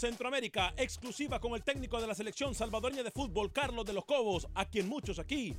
[0.00, 4.48] Centroamérica, exclusiva con el técnico de la selección salvadoreña de fútbol, Carlos de los Cobos,
[4.54, 5.54] a quien muchos aquí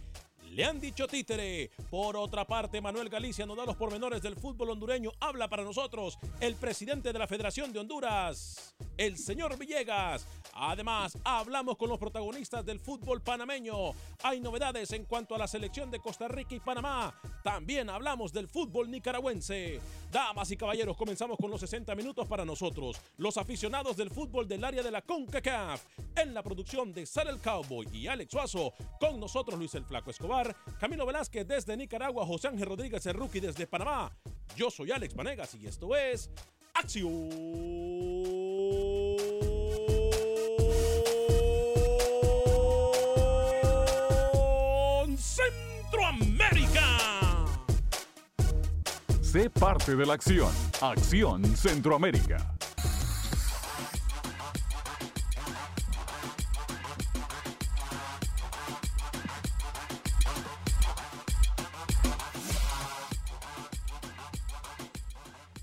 [0.51, 1.71] le han dicho títere.
[1.89, 5.11] Por otra parte, Manuel Galicia nos da los pormenores del fútbol hondureño.
[5.19, 10.25] Habla para nosotros el presidente de la Federación de Honduras, el señor Villegas.
[10.53, 13.75] Además, hablamos con los protagonistas del fútbol panameño.
[14.23, 17.13] Hay novedades en cuanto a la selección de Costa Rica y Panamá.
[17.43, 19.79] También hablamos del fútbol nicaragüense.
[20.11, 24.63] Damas y caballeros, comenzamos con los 60 minutos para nosotros, los aficionados del fútbol del
[24.63, 25.81] área de la CONCACAF.
[26.15, 30.11] En la producción de Sal el Cowboy y Alex Suazo, con nosotros Luis el Flaco
[30.11, 30.40] Escobar,
[30.79, 34.11] Camilo Velázquez desde Nicaragua, José Ángel Rodríguez el Rookie desde Panamá.
[34.55, 36.29] Yo soy Alex Vanegas y esto es
[36.73, 37.29] Acción
[45.17, 47.45] Centroamérica.
[49.21, 50.51] Sé parte de la acción.
[50.81, 52.57] Acción Centroamérica.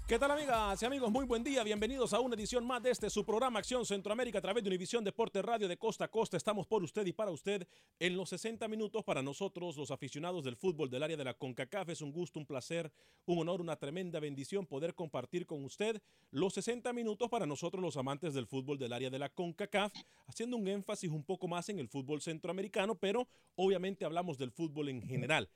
[0.09, 1.13] ¿Qué tal amigas y amigos?
[1.13, 4.41] Muy buen día, bienvenidos a una edición más de este su programa Acción Centroamérica a
[4.41, 6.39] través de Univisión Deporte Radio de Costa a Costa.
[6.39, 10.57] Estamos por usted y para usted en los 60 minutos para nosotros los aficionados del
[10.57, 11.91] fútbol del área de la CONCACAF.
[11.91, 12.91] Es un gusto, un placer,
[13.27, 17.99] un honor, una tremenda bendición poder compartir con usted los 60 minutos para nosotros los
[17.99, 19.93] amantes del fútbol del área de la CONCACAF,
[20.27, 24.89] haciendo un énfasis un poco más en el fútbol centroamericano, pero obviamente hablamos del fútbol
[24.89, 25.51] en general.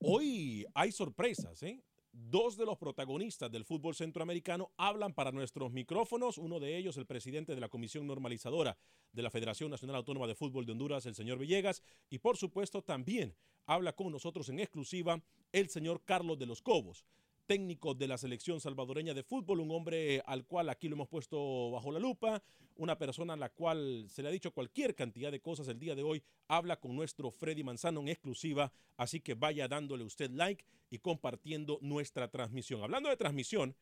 [0.00, 1.82] Hoy hay sorpresas, ¿eh?
[2.12, 7.06] Dos de los protagonistas del fútbol centroamericano hablan para nuestros micrófonos, uno de ellos el
[7.06, 8.76] presidente de la Comisión Normalizadora
[9.12, 12.82] de la Federación Nacional Autónoma de Fútbol de Honduras, el señor Villegas, y por supuesto
[12.82, 13.34] también
[13.66, 15.22] habla con nosotros en exclusiva
[15.52, 17.04] el señor Carlos de los Cobos,
[17.46, 21.70] técnico de la selección salvadoreña de fútbol, un hombre al cual aquí lo hemos puesto
[21.70, 22.42] bajo la lupa,
[22.76, 25.94] una persona a la cual se le ha dicho cualquier cantidad de cosas el día
[25.94, 30.64] de hoy, habla con nuestro Freddy Manzano en exclusiva, así que vaya dándole usted like
[30.90, 32.82] y compartiendo nuestra transmisión.
[32.82, 33.74] Hablando de transmisión,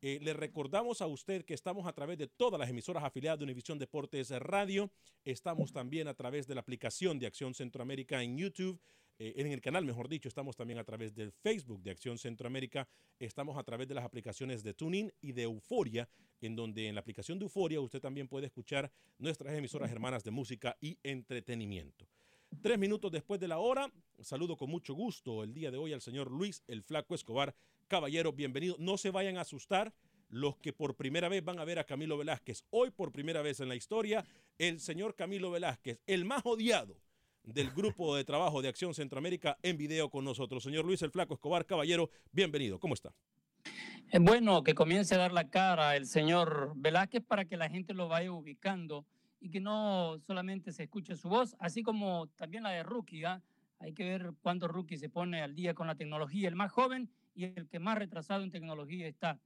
[0.00, 3.44] eh, le recordamos a usted que estamos a través de todas las emisoras afiliadas de
[3.44, 4.90] Univisión Deportes Radio.
[5.24, 8.78] Estamos también a través de la aplicación de Acción Centroamérica en YouTube.
[9.18, 12.88] Eh, en el canal, mejor dicho, estamos también a través del Facebook de Acción Centroamérica.
[13.18, 16.08] Estamos a través de las aplicaciones de TuneIn y de Euforia,
[16.40, 20.30] en donde en la aplicación de Euforia usted también puede escuchar nuestras emisoras hermanas de
[20.30, 22.06] música y entretenimiento.
[22.62, 26.00] Tres minutos después de la hora, saludo con mucho gusto el día de hoy al
[26.00, 27.54] señor Luis el Flaco Escobar.
[27.88, 28.76] Caballero, bienvenido.
[28.78, 29.92] No se vayan a asustar.
[30.30, 32.62] los que por primera vez van a ver a Camilo Velázquez.
[32.68, 34.26] Hoy por primera vez en la historia,
[34.58, 37.00] el señor Camilo Velázquez, el más odiado
[37.44, 40.62] del grupo de trabajo de Acción Centroamérica en video con nosotros.
[40.62, 42.78] Señor Luis el Flaco Escobar, caballero, bienvenido.
[42.78, 43.14] ¿Cómo está?
[44.10, 47.92] Es bueno que comience a dar la cara el señor Velázquez para que la gente
[47.92, 49.06] lo vaya ubicando
[49.40, 53.24] y que no solamente se escuche su voz, así como también la de Rookie.
[53.24, 53.42] ¿ah?
[53.78, 57.10] Hay que ver cuánto Rookie se pone al día con la tecnología, el más joven
[57.34, 59.40] y el que más retrasado en tecnología está.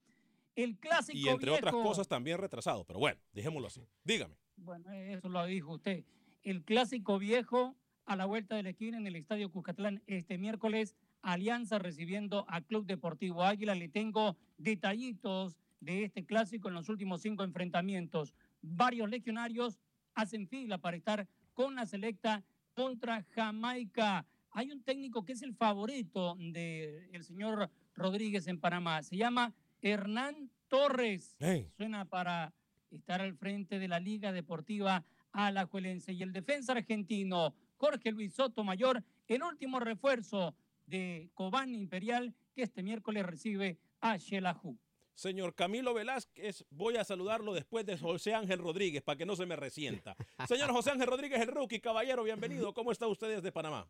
[0.55, 3.87] El clásico Y entre otras cosas también retrasado, pero bueno, dejémoslo así.
[4.05, 4.37] Dígame.
[4.56, 6.05] Bueno, eso lo dijo usted.
[6.43, 10.94] El clásico viejo a la vuelta de la esquina en el Estadio Cuscatlán este miércoles.
[11.22, 13.75] Alianza recibiendo a Club Deportivo Águila.
[13.75, 18.34] Le tengo detallitos de este clásico en los últimos cinco enfrentamientos.
[18.60, 19.78] Varios legionarios
[20.14, 22.44] hacen fila para estar con la selecta
[22.75, 24.26] contra Jamaica.
[24.50, 29.02] Hay un técnico que es el favorito del señor Rodríguez en Panamá.
[29.02, 31.37] Se llama Hernán Torres.
[31.38, 31.70] Hey.
[31.76, 32.52] Suena para
[32.90, 36.12] estar al frente de la Liga Deportiva Alajuelense.
[36.12, 40.55] Y el defensa argentino Jorge Luis Sotomayor, el último refuerzo
[40.87, 44.79] de Cobán Imperial, que este miércoles recibe a Xelajú.
[45.17, 49.46] Señor Camilo Velázquez, voy a saludarlo después de José Ángel Rodríguez para que no se
[49.46, 50.14] me resienta.
[50.46, 52.73] Señor José Ángel Rodríguez, el rookie, caballero, bienvenido.
[52.73, 53.84] ¿Cómo está usted desde Panamá?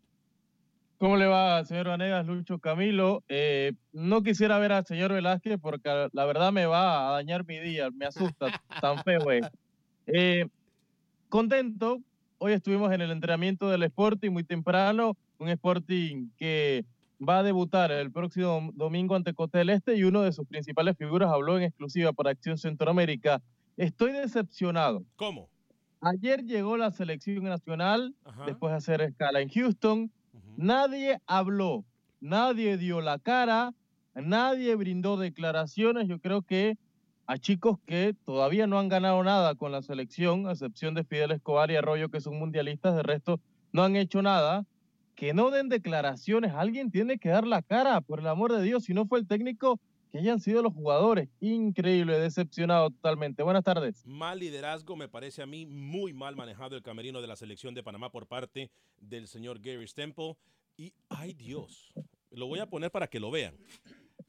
[0.97, 3.23] ¿Cómo le va, señor Vanegas, Lucho Camilo?
[3.29, 7.59] Eh, no quisiera ver al señor Velázquez porque la verdad me va a dañar mi
[7.59, 8.47] día, me asusta
[8.81, 9.31] tan feo.
[9.33, 9.43] eh.
[10.07, 10.47] Eh,
[11.29, 12.01] contento,
[12.43, 16.85] hoy estuvimos en el entrenamiento del Sporting muy temprano, un Sporting que
[17.27, 20.97] va a debutar el próximo domingo ante Costa del Este y uno de sus principales
[20.99, 23.41] figuras habló en exclusiva para Acción Centroamérica.
[23.77, 25.05] Estoy decepcionado.
[25.15, 25.49] ¿Cómo?
[26.01, 28.45] Ayer llegó la selección nacional, Ajá.
[28.45, 30.11] después de hacer escala en Houston.
[30.57, 31.85] Nadie habló,
[32.21, 33.73] nadie dio la cara,
[34.17, 36.09] nadie brindó declaraciones.
[36.09, 36.77] Yo creo que
[37.27, 41.33] a chicos que todavía no han ganado nada con la selección, a excepción de Fidel
[41.33, 43.41] Escobar y Arroyo, que son mundialistas, de resto
[43.73, 44.67] no han hecho nada,
[45.15, 46.53] que no den declaraciones.
[46.53, 48.85] Alguien tiene que dar la cara, por el amor de Dios.
[48.85, 49.81] Si no fue el técnico,
[50.11, 51.31] que hayan sido los jugadores.
[51.41, 53.43] Increíble, decepcionado totalmente.
[53.43, 54.07] Buenas tardes.
[54.07, 57.83] Mal liderazgo, me parece a mí muy mal manejado el camerino de la selección de
[57.83, 60.37] Panamá por parte del señor Gary Stemple.
[60.77, 61.95] Y, ay Dios,
[62.31, 63.57] lo voy a poner para que lo vean.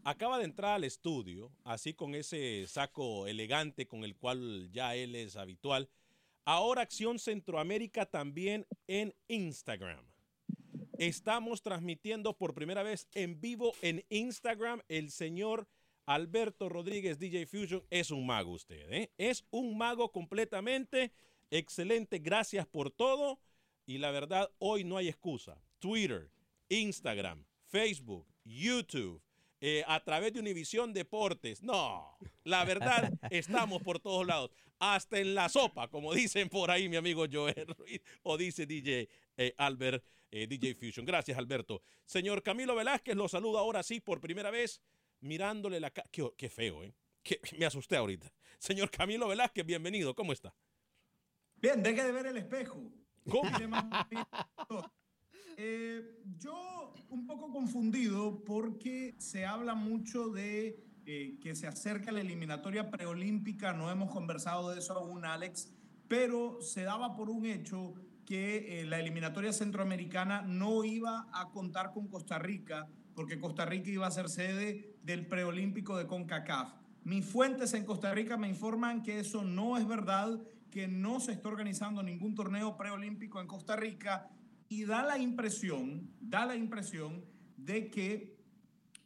[0.05, 5.15] Acaba de entrar al estudio, así con ese saco elegante con el cual ya él
[5.15, 5.89] es habitual.
[6.44, 10.05] Ahora Acción Centroamérica también en Instagram.
[10.97, 14.81] Estamos transmitiendo por primera vez en vivo en Instagram.
[14.89, 15.69] El señor
[16.05, 18.91] Alberto Rodríguez, DJ Fusion, es un mago usted.
[18.91, 19.09] ¿eh?
[19.17, 21.13] Es un mago completamente.
[21.50, 23.39] Excelente, gracias por todo.
[23.85, 25.61] Y la verdad, hoy no hay excusa.
[25.79, 26.29] Twitter,
[26.67, 29.23] Instagram, Facebook, YouTube,
[29.65, 31.63] eh, a través de Univisión Deportes.
[31.63, 34.51] No, la verdad, estamos por todos lados.
[34.77, 39.07] Hasta en la sopa, como dicen por ahí mi amigo Joel Ruiz, o dice DJ
[39.38, 41.06] eh, Albert, eh, DJ Fusion.
[41.06, 41.81] Gracias, Alberto.
[42.04, 44.81] Señor Camilo Velázquez, lo saludo ahora sí por primera vez,
[45.21, 46.10] mirándole la cara.
[46.12, 46.94] Qué, qué feo, ¿eh?
[47.57, 48.33] Me asusté ahorita.
[48.60, 50.13] Señor Camilo Velázquez, bienvenido.
[50.13, 50.54] ¿Cómo está?
[51.56, 52.92] Bien, deje de ver el espejo.
[53.30, 54.94] ¿Cómo?
[55.57, 62.21] Eh, yo un poco confundido porque se habla mucho de eh, que se acerca la
[62.21, 65.71] eliminatoria preolímpica, no hemos conversado de eso aún, Alex,
[66.07, 67.94] pero se daba por un hecho
[68.25, 73.89] que eh, la eliminatoria centroamericana no iba a contar con Costa Rica, porque Costa Rica
[73.89, 76.74] iba a ser sede del preolímpico de CONCACAF.
[77.03, 80.41] Mis fuentes en Costa Rica me informan que eso no es verdad,
[80.72, 84.29] que no se está organizando ningún torneo preolímpico en Costa Rica
[84.70, 87.25] y da la impresión, da la impresión
[87.58, 88.38] de que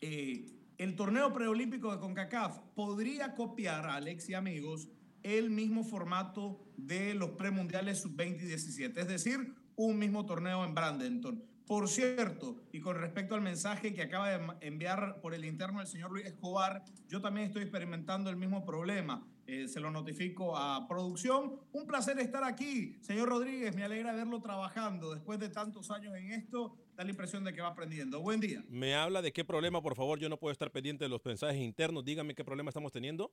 [0.02, 0.46] eh,
[0.78, 4.90] el torneo preolímpico de CONCACAF podría copiar, Alex y amigos,
[5.24, 10.74] el mismo formato de los premundiales sub-20 y 17, es decir, un mismo torneo en
[10.74, 11.44] Brandenton.
[11.66, 15.88] Por cierto, y con respecto al mensaje que acaba de enviar por el interno el
[15.88, 19.28] señor Luis Escobar, yo también estoy experimentando el mismo problema.
[19.48, 21.62] Eh, se lo notifico a producción.
[21.72, 23.74] Un placer estar aquí, señor Rodríguez.
[23.74, 25.14] Me alegra verlo trabajando.
[25.14, 28.20] Después de tantos años en esto, da la impresión de que va aprendiendo.
[28.20, 28.62] Buen día.
[28.68, 30.20] Me habla de qué problema, por favor.
[30.20, 32.04] Yo no puedo estar pendiente de los mensajes internos.
[32.04, 33.32] Dígame qué problema estamos teniendo.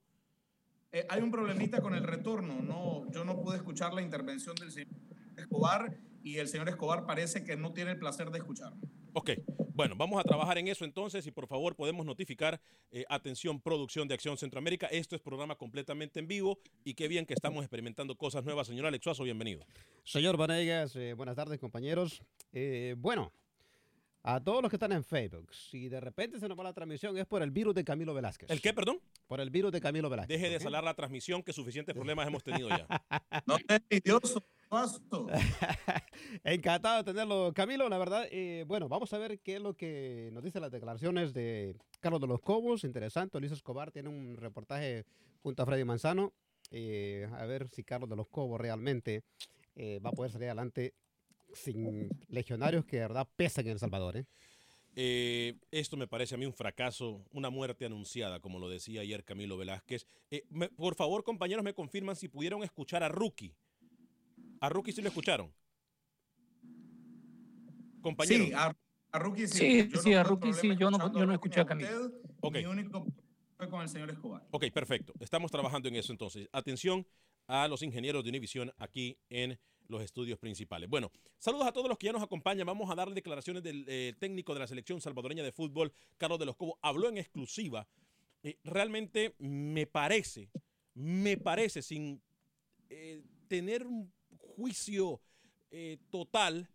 [0.92, 2.62] Eh, hay un problemita con el retorno.
[2.62, 4.94] No, yo no pude escuchar la intervención del señor
[5.36, 8.80] Escobar y el señor Escobar parece que no tiene el placer de escucharme.
[9.16, 9.30] Ok,
[9.74, 14.08] bueno, vamos a trabajar en eso entonces y por favor podemos notificar, eh, atención, producción
[14.08, 14.88] de Acción Centroamérica.
[14.88, 18.66] Esto es programa completamente en vivo y qué bien que estamos experimentando cosas nuevas.
[18.66, 19.64] Señor Alex Suazo, bienvenido.
[20.02, 22.22] Señor Vanegas, eh, buenas tardes compañeros.
[22.52, 23.32] Eh, bueno,
[24.26, 27.16] A todos los que están en Facebook, si de repente se nos va la transmisión
[27.18, 28.48] es por el virus de Camilo Velázquez.
[28.50, 28.98] ¿El qué, perdón?
[29.26, 30.40] Por el virus de Camilo Velázquez.
[30.40, 32.86] Deje de salar la transmisión, que suficientes problemas hemos tenido ya.
[33.46, 34.42] No te envidioso,
[34.74, 35.26] paso.
[36.44, 37.88] Encantado de tenerlo, Camilo.
[37.88, 41.32] La verdad, eh, bueno, vamos a ver qué es lo que nos dicen las declaraciones
[41.32, 42.84] de Carlos de los Cobos.
[42.84, 43.38] Interesante.
[43.40, 45.04] Luis Escobar tiene un reportaje
[45.42, 46.32] junto a Freddy Manzano.
[46.70, 49.22] eh, a ver si Carlos de los Cobos realmente
[49.76, 50.94] eh, va a poder salir adelante
[51.52, 54.16] sin legionarios que de verdad pesan en El Salvador.
[54.16, 54.24] ¿eh?
[54.96, 59.24] Eh, esto me parece a mí un fracaso, una muerte anunciada, como lo decía ayer
[59.24, 60.06] Camilo Velázquez.
[60.30, 63.54] Eh, me- por favor, compañeros, me confirman si pudieron escuchar a Rookie.
[64.64, 65.52] ¿A Rookie sí lo escucharon?
[68.00, 68.46] Compañeros.
[68.46, 68.74] Sí, a,
[69.12, 69.58] a Rookie sí.
[69.82, 72.06] Sí, Yo sí, no a Rookie sí, yo no- yo no escuché a Camilo.
[72.06, 72.54] usted, Ok.
[72.54, 73.06] Mi único
[73.58, 74.46] fue con el señor Escobar.
[74.50, 75.12] Ok, perfecto.
[75.20, 76.48] Estamos trabajando en eso entonces.
[76.52, 77.06] Atención
[77.46, 80.88] a los ingenieros de Univisión aquí en los estudios principales.
[80.88, 82.66] Bueno, saludos a todos los que ya nos acompañan.
[82.66, 86.46] Vamos a darle declaraciones del eh, técnico de la selección salvadoreña de fútbol, Carlos de
[86.46, 86.78] los Cobos.
[86.80, 87.86] Habló en exclusiva.
[88.42, 90.50] Eh, realmente me parece,
[90.94, 92.22] me parece, sin
[92.88, 94.10] eh, tener un
[94.56, 95.20] juicio
[95.70, 96.68] eh, total,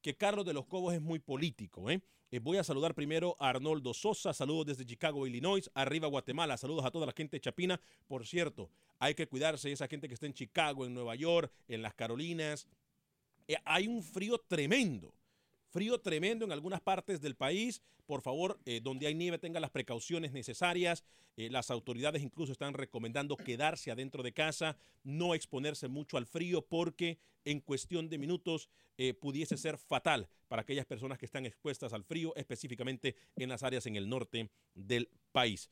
[0.00, 1.90] que Carlos de los Cobos es muy político.
[1.90, 2.00] ¿eh?
[2.30, 6.84] Eh, voy a saludar primero a Arnoldo Sosa, saludos desde Chicago, Illinois, arriba Guatemala, saludos
[6.84, 7.80] a toda la gente de Chapina.
[8.08, 8.68] Por cierto,
[8.98, 11.94] hay que cuidarse de esa gente que está en Chicago, en Nueva York, en las
[11.94, 12.66] Carolinas.
[13.46, 15.14] Eh, hay un frío tremendo,
[15.76, 17.82] frío tremendo en algunas partes del país.
[18.06, 21.04] Por favor, eh, donde hay nieve tenga las precauciones necesarias.
[21.36, 26.62] Eh, las autoridades incluso están recomendando quedarse adentro de casa, no exponerse mucho al frío
[26.62, 31.92] porque en cuestión de minutos eh, pudiese ser fatal para aquellas personas que están expuestas
[31.92, 35.68] al frío, específicamente en las áreas en el norte del país.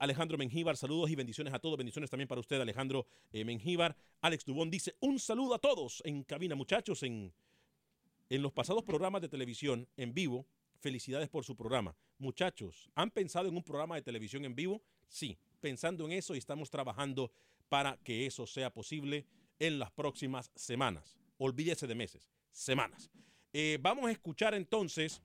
[0.00, 1.78] Alejandro Mengíbar, saludos y bendiciones a todos.
[1.78, 3.96] Bendiciones también para usted, Alejandro eh, Mengíbar.
[4.20, 7.32] Alex Dubón dice, un saludo a todos en cabina, muchachos, en,
[8.34, 10.46] en los pasados programas de televisión en vivo.
[10.80, 11.96] Felicidades por su programa.
[12.18, 14.82] Muchachos, ¿han pensado en un programa de televisión en vivo?
[15.08, 17.30] Sí, pensando en eso y estamos trabajando
[17.68, 19.24] para que eso sea posible
[19.58, 21.16] en las próximas semanas.
[21.38, 23.10] Olvídese de meses, semanas.
[23.52, 25.22] Eh, vamos a escuchar entonces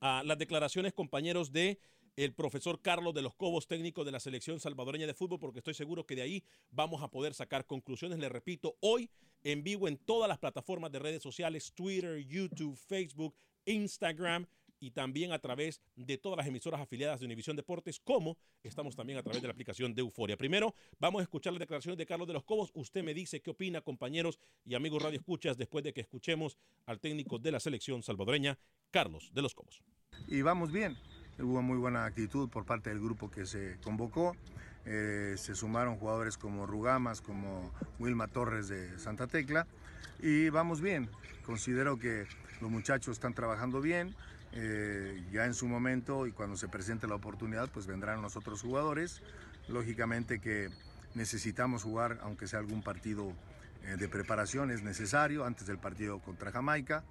[0.00, 1.80] las declaraciones, compañeros, de
[2.24, 5.74] el profesor Carlos de los Cobos, técnico de la selección salvadoreña de fútbol, porque estoy
[5.74, 8.18] seguro que de ahí vamos a poder sacar conclusiones.
[8.18, 9.08] Le repito, hoy
[9.44, 14.46] en vivo en todas las plataformas de redes sociales, Twitter, YouTube, Facebook, Instagram
[14.80, 19.20] y también a través de todas las emisoras afiliadas de Univisión Deportes, como estamos también
[19.20, 20.36] a través de la aplicación de Euforia.
[20.36, 22.72] Primero, vamos a escuchar las declaraciones de Carlos de los Cobos.
[22.74, 26.98] Usted me dice qué opina, compañeros y amigos Radio Escuchas, después de que escuchemos al
[26.98, 28.58] técnico de la selección salvadoreña,
[28.90, 29.84] Carlos de los Cobos.
[30.26, 30.96] y vamos bien.
[31.38, 34.36] Hubo muy buena actitud por parte del grupo que se convocó.
[34.84, 39.66] Eh, se sumaron jugadores como Rugamas, como Wilma Torres de Santa Tecla
[40.20, 41.08] y vamos bien.
[41.44, 42.26] Considero que
[42.60, 44.14] los muchachos están trabajando bien.
[44.52, 48.62] Eh, ya en su momento y cuando se presente la oportunidad, pues vendrán los otros
[48.62, 49.22] jugadores.
[49.68, 50.70] Lógicamente que
[51.14, 53.32] necesitamos jugar, aunque sea algún partido
[53.82, 57.04] eh, de preparación, es necesario antes del partido contra Jamaica.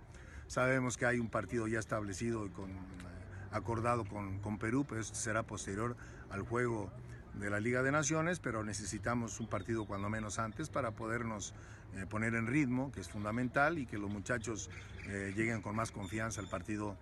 [0.48, 3.17] Sabemos que hay un partido ya establecido con, eh,
[3.58, 5.96] acordado con, con Perú, pero esto será posterior
[6.30, 6.92] al juego
[7.36, 11.54] de la Liga de Naciones, pero necesitamos un partido cuando menos antes para podernos
[11.96, 14.70] eh, poner en ritmo, que es fundamental, y que los muchachos
[15.08, 16.98] eh, lleguen con más confianza al partido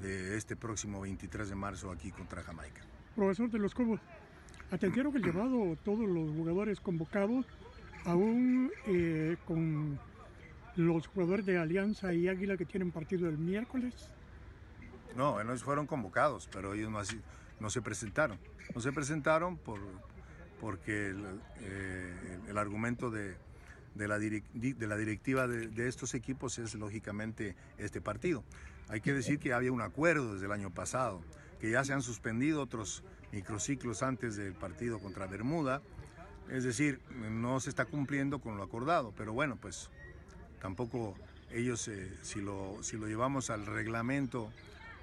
[0.00, 2.82] de este próximo 23 de marzo aquí contra Jamaica.
[3.14, 4.00] Profesor de los Cobos,
[4.70, 7.46] atendieron el llamado todos los jugadores convocados,
[8.04, 9.98] aún eh, con
[10.76, 13.94] los jugadores de Alianza y Águila que tienen partido el miércoles.
[15.16, 18.38] No, ellos fueron convocados, pero ellos no, se presentaron.
[18.74, 19.80] No se presentaron por,
[20.60, 21.24] porque el,
[21.60, 23.34] eh, argumento de,
[23.94, 28.44] la, directiva de, estos equipos es lógicamente este partido.
[28.88, 31.22] Hay que decir que había un acuerdo desde el año pasado,
[31.60, 35.80] que ya se han suspendido otros microciclos antes del partido contra Bermuda.
[36.50, 39.90] Es decir, no se está cumpliendo con lo acordado, pero bueno, pues
[40.60, 41.16] tampoco
[41.50, 44.52] ellos, eh, si lo llevamos al reglamento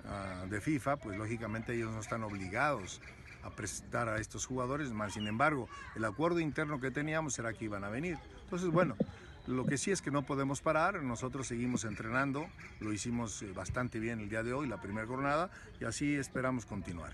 [0.06, 3.02] ah, de FIFA, pues lógicamente ellos no están obligados
[3.44, 7.66] a presentar a estos jugadores, más sin embargo, el acuerdo interno que teníamos era que
[7.66, 8.18] iban a venir.
[8.44, 8.96] Entonces, bueno,
[9.48, 12.48] lo que sí es que no podemos parar, nosotros seguimos entrenando,
[12.80, 15.50] lo hicimos eh, bastante bien el día de hoy, la primera jornada,
[15.82, 17.12] y así esperamos continuar.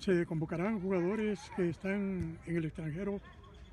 [0.00, 3.20] Se convocarán jugadores que están en el extranjero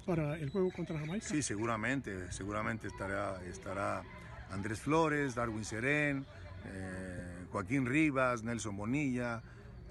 [0.05, 1.25] para el juego contra Jamaica.
[1.25, 4.03] Sí, seguramente, seguramente estará, estará
[4.51, 6.25] Andrés Flores, Darwin Serén,
[6.65, 9.43] eh, Joaquín Rivas, Nelson Bonilla,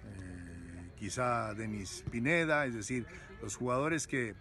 [0.04, 3.06] eh, quizá Denis Pineda, es decir,
[3.40, 4.34] los jugadores que,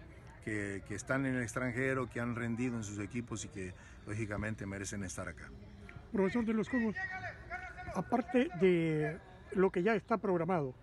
[0.44, 3.76] que, que están en el extranjero, que han rendido en sus equipos y que
[4.08, 5.52] lógicamente merecen estar acá.
[6.12, 6.96] Profesor de los Cobos,
[7.94, 9.20] aparte de
[9.52, 10.74] lo que ya está programado,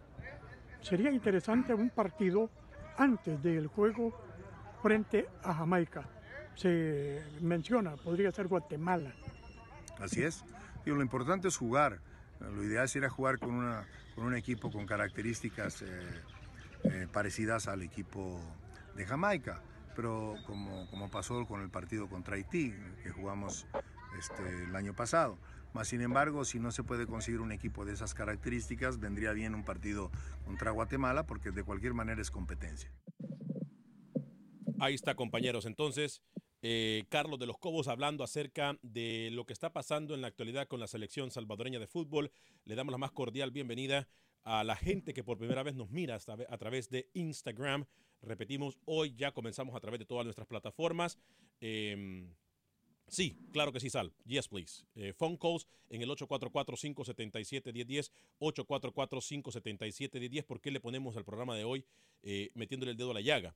[0.81, 2.51] sería interesante un partido
[2.97, 4.17] antes del juego
[4.81, 6.09] frente a Jamaica.
[6.55, 9.13] Se menciona, podría ser Guatemala.
[9.99, 10.45] Así es.
[10.85, 11.99] Digo, lo importante es jugar.
[12.41, 15.87] Lo ideal sería jugar con, una, un equipo con características eh,
[16.85, 18.41] eh, parecidas al equipo
[18.97, 19.63] de Jamaica.
[19.97, 23.67] Pero como, como pasó con el partido contra Haití, que jugamos
[24.17, 25.39] este, el año pasado.
[25.75, 29.55] Más sin embargo, si no se puede conseguir un equipo de esas características, vendría bien
[29.55, 30.11] un partido
[30.45, 32.91] contra Guatemala, porque de cualquier manera es competencia.
[34.81, 35.67] Ahí está, compañeros.
[35.67, 36.23] Entonces,
[36.63, 40.67] eh, Carlos de los Cobos hablando acerca de lo que está pasando en la actualidad
[40.67, 42.31] con la selección salvadoreña de fútbol.
[42.65, 44.09] Le damos la más cordial bienvenida
[44.43, 47.87] a la gente que por primera vez nos mira a través de Instagram.
[48.23, 51.19] Repetimos, hoy ya comenzamos a través de todas nuestras plataformas.
[51.61, 52.35] Em,
[53.07, 54.13] sí, claro que sí, Sal.
[54.27, 54.85] Yes, please.
[54.97, 58.11] Eh, phone calls en el 844-577-1010,
[58.41, 60.45] 844-577-1010.
[60.45, 61.85] ¿Por qué le ponemos al programa de hoy
[62.23, 63.55] eh, metiéndole el dedo a la llaga?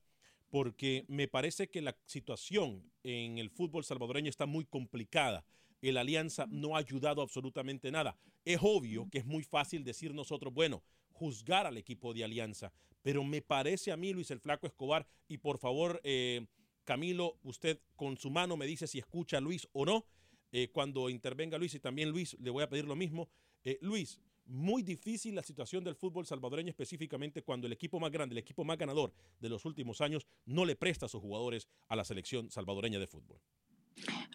[0.53, 5.43] Porque me parece que la situación en el fútbol salvadoreño está muy complicada.
[5.81, 8.15] El Alianza no ha ayudado absolutamente nada.
[8.45, 13.23] Es obvio que es muy fácil decir nosotros, bueno, juzgar al equipo de Alianza, pero
[13.23, 16.45] me parece a mí, Luis el Flaco Escobar, y por favor, eh,
[16.83, 20.05] Camilo, usted con su mano me dice si escucha a Luis o no.
[20.51, 23.27] Eh, cuando intervenga Luis, y también Luis, le voy a pedir lo mismo.
[23.63, 28.33] Eh, Luis, muy difícil la situación del fútbol salvadoreño, específicamente cuando el equipo más grande,
[28.33, 31.95] el equipo más ganador de los últimos años, no le presta a sus jugadores a
[31.95, 33.39] la selección salvadoreña de fútbol.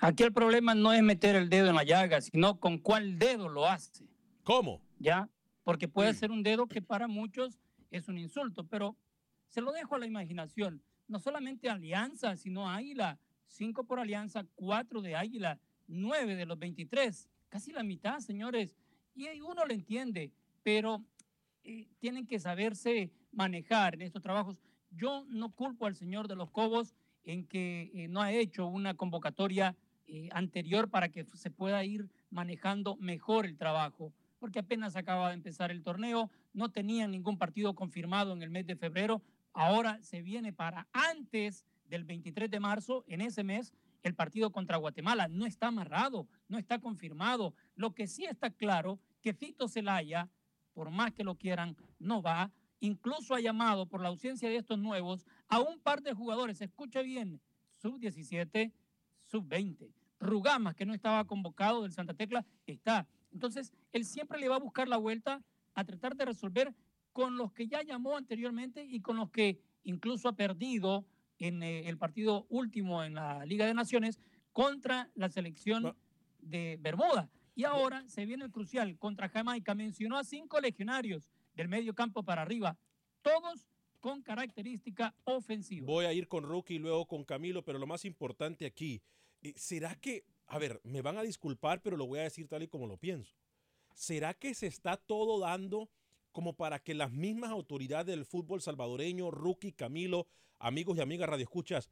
[0.00, 3.49] Aquí el problema no es meter el dedo en la llaga, sino con cuál dedo
[3.49, 4.09] lo hace.
[4.45, 4.81] ¿Cómo?
[4.99, 5.29] Ya,
[5.65, 7.59] porque puede ser un dedo que para muchos
[7.91, 8.97] es un insulto, pero
[9.49, 10.83] se lo dejo a la imaginación.
[11.09, 13.19] No solamente Alianza, sino Águila.
[13.47, 17.29] Cinco por Alianza, cuatro de Águila, nueve de los 23.
[17.49, 18.77] Casi la mitad, señores
[19.19, 20.31] y uno lo entiende,
[20.63, 21.03] pero
[21.65, 24.61] eh, tienen que saberse manejar en estos trabajos.
[24.91, 26.95] Yo no culpo al señor de los Cobos
[27.25, 32.09] en que eh, no ha hecho una convocatoria eh, anterior para que se pueda ir
[32.31, 37.75] manejando mejor el trabajo, porque apenas acaba de empezar el torneo, no tenían ningún partido
[37.75, 39.21] confirmado en el mes de febrero,
[39.52, 44.76] ahora se viene para antes del 23 de marzo, en ese mes, el partido contra
[44.76, 45.28] Guatemala.
[45.28, 47.54] No está amarrado, no está confirmado.
[47.75, 50.28] Lo que sí está claro que Fito Celaya,
[50.73, 52.52] por más que lo quieran, no va.
[52.81, 57.02] Incluso ha llamado por la ausencia de estos nuevos a un par de jugadores, escucha
[57.02, 58.73] bien, sub-17,
[59.25, 59.93] sub-20.
[60.21, 63.07] Rugamas, que no estaba convocado del Santa Tecla, está.
[63.33, 65.43] Entonces, él siempre le va a buscar la vuelta
[65.75, 66.75] a tratar de resolver
[67.13, 71.04] con los que ya llamó anteriormente y con los que incluso ha perdido
[71.39, 74.19] en eh, el partido último en la Liga de Naciones
[74.52, 75.97] contra la selección
[76.41, 77.31] de Bermuda.
[77.58, 79.75] Y ahora se viene el crucial contra Jamaica.
[79.75, 82.78] Mencionó a cinco legionarios del medio campo para arriba,
[83.21, 83.66] todos
[83.99, 85.84] con característica ofensiva.
[85.84, 89.02] Voy a ir con Rookie y luego con Camilo, pero lo más importante aquí,
[89.42, 92.62] eh, ¿será que, a ver, me van a disculpar, pero lo voy a decir tal
[92.62, 93.34] y como lo pienso?
[93.92, 95.90] ¿Será que se está todo dando
[96.30, 100.28] como para que las mismas autoridades del fútbol salvadoreño, Rookie, Camilo,
[100.60, 101.90] amigos y amigas radioescuchas,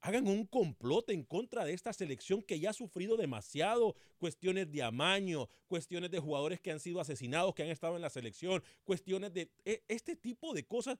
[0.00, 4.82] hagan un complot en contra de esta selección que ya ha sufrido demasiado, cuestiones de
[4.82, 9.32] amaño, cuestiones de jugadores que han sido asesinados, que han estado en la selección, cuestiones
[9.32, 10.98] de e, este tipo de cosas.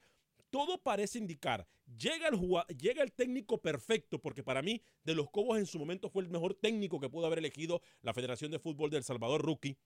[0.51, 2.39] Todo parece indicar, llega el,
[2.79, 6.31] llega el técnico perfecto, porque para mí de los Cobos en su momento fue el
[6.31, 9.77] mejor técnico que pudo haber elegido la Federación de Fútbol del Salvador Rookie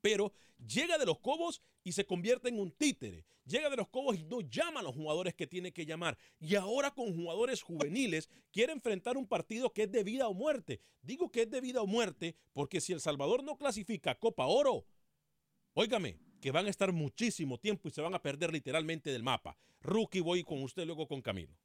[0.00, 0.32] pero
[0.66, 3.24] llega de los Cobos y se convierte en un títere.
[3.44, 6.18] Llega de los Cobos y no llama a los jugadores que tiene que llamar.
[6.38, 10.80] Y ahora con jugadores juveniles quiere enfrentar un partido que es de vida o muerte.
[11.02, 14.84] Digo que es de vida o muerte porque si El Salvador no clasifica Copa Oro,
[15.72, 19.56] óigame, que van a estar muchísimo tiempo y se van a perder literalmente del mapa.
[19.80, 21.56] Rookie, voy con usted, luego con Camilo.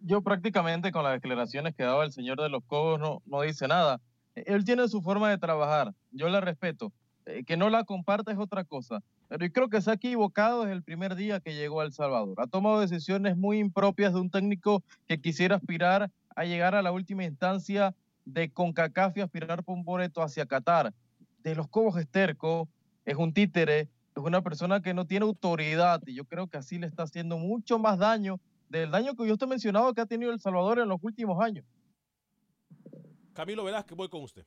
[0.00, 3.68] Yo prácticamente con las declaraciones que daba el señor de los Cobos no, no dice
[3.68, 4.02] nada.
[4.34, 6.92] Él tiene su forma de trabajar, yo la respeto
[7.26, 9.02] eh, que no la comparta es otra cosa.
[9.28, 11.92] Pero yo creo que se ha equivocado desde el primer día que llegó a El
[11.92, 12.34] Salvador.
[12.38, 16.92] Ha tomado decisiones muy impropias de un técnico que quisiera aspirar a llegar a la
[16.92, 20.92] última instancia de CONCACAF aspirar por un boleto hacia Qatar.
[21.42, 22.68] De los Cobos Esterco
[23.04, 26.78] es un títere, es una persona que no tiene autoridad y yo creo que así
[26.78, 30.06] le está haciendo mucho más daño del daño que yo te he mencionado que ha
[30.06, 31.64] tenido El Salvador en los últimos años.
[33.34, 34.46] Camilo que voy con usted.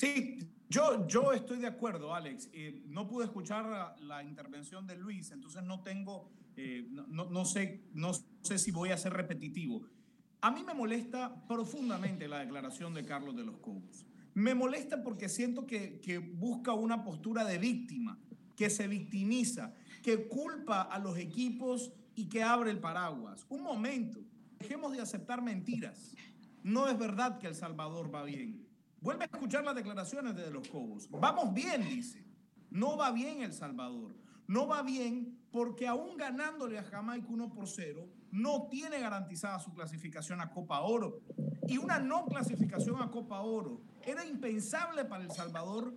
[0.00, 0.38] Sí,
[0.70, 2.48] yo, yo estoy de acuerdo, Alex.
[2.54, 7.82] Eh, no pude escuchar la, intervención de Luis, entonces no tengo, eh, no, no, sé,
[7.92, 9.82] no sé si voy a ser repetitivo.
[10.40, 14.06] A mí me molesta profundamente la declaración de Carlos de los Cobos.
[14.32, 18.18] Me molesta porque siento que, que busca una postura de víctima,
[18.56, 23.44] que se victimiza, que culpa a los equipos y que abre el paraguas.
[23.50, 24.18] Un momento,
[24.58, 26.16] dejemos de aceptar mentiras.
[26.62, 28.69] No es verdad que El Salvador va bien.
[29.00, 31.08] Vuelve a escuchar las declaraciones de los Cobos.
[31.10, 32.24] Vamos bien, dice.
[32.70, 34.14] No va bien El Salvador.
[34.46, 39.72] No va bien porque aún ganándole a Jamaica 1 por 0, no tiene garantizada su
[39.72, 41.20] clasificación a Copa Oro.
[41.66, 45.94] Y una no clasificación a Copa Oro era impensable para El Salvador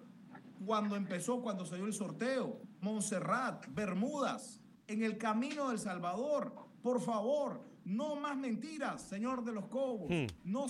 [0.65, 2.61] cuando empezó, cuando se dio el sorteo.
[2.81, 6.53] Montserrat, Bermudas, en el camino del Salvador.
[6.81, 10.09] Por favor, no más mentiras, señor de los Cobos.
[10.09, 10.27] Hmm.
[10.43, 10.67] No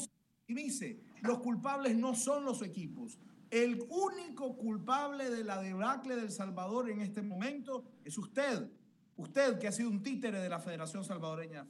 [0.48, 1.00] se victimice.
[1.22, 3.18] Los culpables no son los equipos.
[3.50, 8.70] El único culpable de la debacle del Salvador en este momento es usted.
[9.16, 11.68] Usted que ha sido un títere de la Federación Salvadoreña.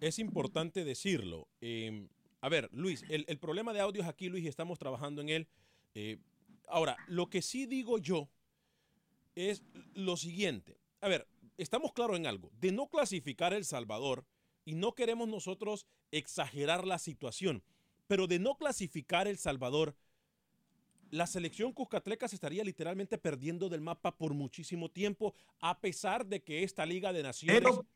[0.00, 1.48] Es importante decirlo.
[1.60, 2.06] Eh,
[2.40, 5.48] a ver, Luis, el, problema de audio es aquí, Luis, y estamos trabajando en él.
[5.94, 6.18] Eh,
[6.68, 8.28] ahora, lo que sí digo yo
[9.34, 9.62] es
[9.94, 10.76] lo siguiente.
[11.00, 12.50] A ver, estamos claros en algo.
[12.60, 14.26] De no clasificar El Salvador,
[14.64, 17.62] y no queremos nosotros exagerar la situación,
[18.12, 19.96] pero de no clasificar El Salvador,
[21.10, 26.42] la selección Cuscatleca se estaría literalmente perdiendo del mapa por muchísimo tiempo, a pesar de
[26.42, 27.62] que esta Liga de Naciones...
[27.62, 27.86] Pero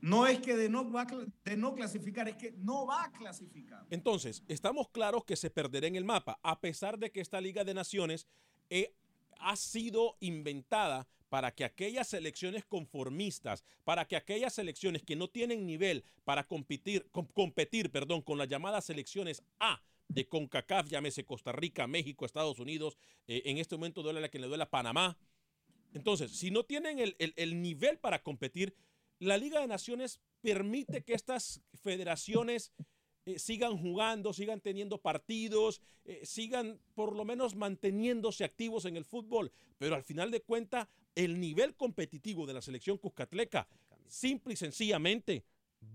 [0.00, 1.06] no es que de no, va
[1.44, 3.84] de no clasificar, es que no va a clasificar.
[3.90, 7.62] Entonces, estamos claros que se perderá en el mapa, a pesar de que esta Liga
[7.62, 8.26] de Naciones
[8.70, 8.94] eh,
[9.40, 15.64] ha sido inventada para que aquellas selecciones conformistas, para que aquellas selecciones que no tienen
[15.66, 21.52] nivel para competir, com- competir perdón, con las llamadas selecciones A de CONCACAF, llámese Costa
[21.52, 22.96] Rica, México, Estados Unidos,
[23.28, 25.16] eh, en este momento duele la que le duele a Panamá.
[25.94, 28.74] Entonces, si no tienen el- el nivel para competir,
[29.20, 32.72] la Liga de Naciones permite que estas federaciones
[33.26, 39.04] eh, sigan jugando, sigan teniendo partidos, eh, sigan por lo menos manteniéndose activos en el
[39.04, 39.52] fútbol.
[39.78, 43.66] Pero al final de cuentas, el nivel competitivo de la selección Cuscatleca,
[44.06, 45.44] simple y sencillamente,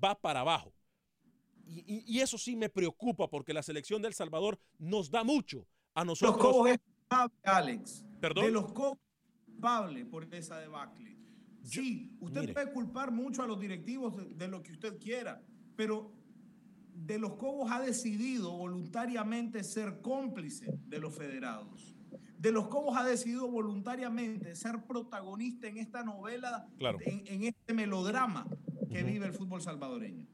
[0.03, 0.73] va para abajo.
[1.67, 5.23] Y, y- y eso sí me preocupa porque la selección de El Salvador nos da
[5.23, 6.37] mucho a Los nosotros.
[6.45, 8.05] Cobos es culpable, Alex.
[8.21, 8.45] ¿Perdón?
[8.45, 11.15] De los Cobos es culpable por esa debacle.
[11.63, 12.53] Sí, usted mire.
[12.53, 15.41] puede culpar mucho a los directivos de, de lo que usted quiera,
[15.75, 16.11] pero
[16.95, 21.93] de los Cobos ha decidido voluntariamente ser cómplice de los federados.
[22.37, 26.97] De los Cobos ha decidido voluntariamente ser protagonista en esta novela, Claro.
[27.01, 28.47] en, en este melodrama
[28.89, 30.25] que vive el fútbol salvadoreño.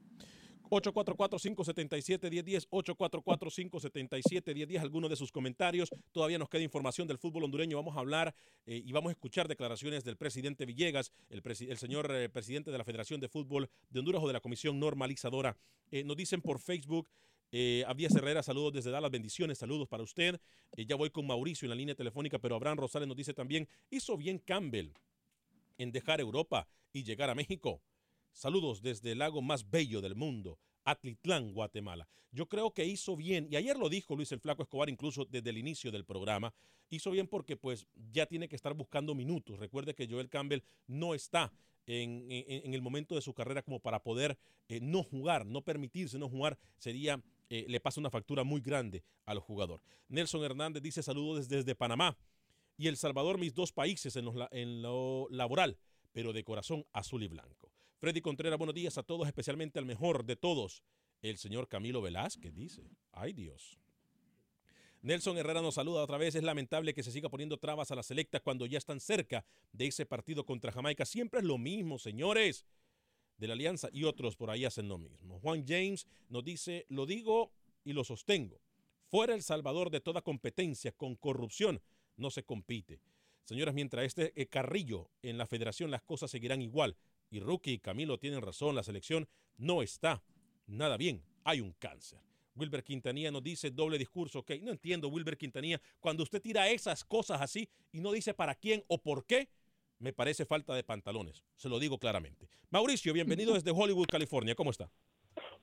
[0.72, 5.90] 844-577-1010, 844-577-1010, algunos de sus comentarios.
[6.12, 7.76] Todavía nos queda información del fútbol hondureño.
[7.76, 11.76] Vamos a hablar eh, y vamos a escuchar declaraciones del presidente Villegas, el, presi- el
[11.76, 15.56] señor eh, presidente de la Federación de Fútbol de Honduras o de la Comisión Normalizadora.
[15.90, 17.08] Eh, nos dicen por Facebook.
[17.54, 20.40] Eh, Herrera, saludos desde Dallas, bendiciones, saludos para usted.
[20.74, 24.16] Ya voy con Mauricio en la línea telefónica, pero Abraham Rosales nos dice también, hizo
[24.16, 24.92] bien Campbell
[25.76, 27.82] en dejar Europa y llegar a México.
[28.32, 32.08] Saludos desde el lago más bello del mundo, Atlitlán, Guatemala.
[32.30, 35.50] Yo creo que hizo bien, y ayer lo dijo Luis el Flaco Escobar incluso desde
[35.50, 36.54] el inicio del programa,
[36.88, 39.58] hizo bien porque pues ya tiene que estar buscando minutos.
[39.58, 41.52] Recuerde que Joel Campbell no está
[41.86, 46.28] en, el momento de su carrera como para poder eh, no jugar, no permitirse no
[46.28, 49.82] jugar, sería, eh, le pasa una factura muy grande al jugador.
[50.08, 52.16] Nelson Hernández dice saludos desde, Panamá
[52.78, 55.76] y El Salvador, mis dos países en lo laboral,
[56.12, 57.72] pero de corazón azul y blanco.
[58.02, 60.82] Freddy Contreras, buenos días a todos, especialmente al mejor de todos,
[61.20, 62.82] el señor Camilo Velázquez, dice.
[63.12, 63.78] Ay Dios.
[65.02, 66.34] Nelson Herrera nos saluda otra vez.
[66.34, 69.86] Es lamentable que se siga poniendo trabas a la selecta cuando ya están cerca de
[69.86, 71.04] ese partido contra Jamaica.
[71.04, 72.66] Siempre es lo mismo, señores
[73.38, 75.38] de la Alianza y otros por ahí hacen lo mismo.
[75.38, 77.52] Juan James nos dice, lo digo
[77.84, 78.60] y lo sostengo.
[79.06, 81.80] Fuera El Salvador de toda competencia con corrupción
[82.16, 83.00] no se compite.
[83.44, 86.96] Señoras, mientras este eh, Carrillo en la federación las cosas seguirán igual.
[87.32, 90.22] Y Rookie y Camilo tienen razón, la selección no está
[90.66, 91.22] nada bien.
[91.44, 92.20] Hay un cáncer.
[92.54, 94.40] Wilber Quintanilla nos dice doble discurso.
[94.40, 98.54] Ok, no entiendo, Wilber Quintanilla, cuando usted tira esas cosas así y no dice para
[98.54, 99.48] quién o por qué,
[99.98, 101.42] me parece falta de pantalones.
[101.56, 102.50] Se lo digo claramente.
[102.68, 104.54] Mauricio, bienvenido desde Hollywood, California.
[104.54, 104.90] ¿Cómo está?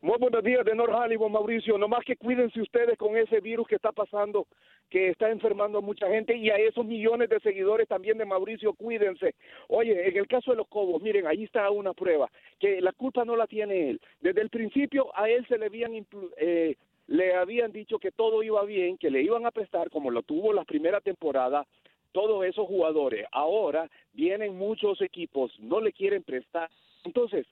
[0.01, 1.77] Muy buenos días de North Hollywood, Mauricio.
[1.77, 4.47] Nomás que cuídense ustedes con ese virus que está pasando,
[4.89, 8.73] que está enfermando a mucha gente y a esos millones de seguidores también de Mauricio,
[8.73, 9.35] cuídense.
[9.67, 13.25] Oye, en el caso de los Cobos, miren, ahí está una prueba, que la culpa
[13.25, 14.01] no la tiene él.
[14.19, 15.93] Desde el principio a él se le habían,
[16.37, 16.75] eh,
[17.07, 20.53] le habían dicho que todo iba bien, que le iban a prestar, como lo tuvo
[20.53, 21.65] la primera temporada,
[22.11, 23.27] todos esos jugadores.
[23.31, 26.69] Ahora vienen muchos equipos, no le quieren prestar.
[27.03, 27.45] Entonces,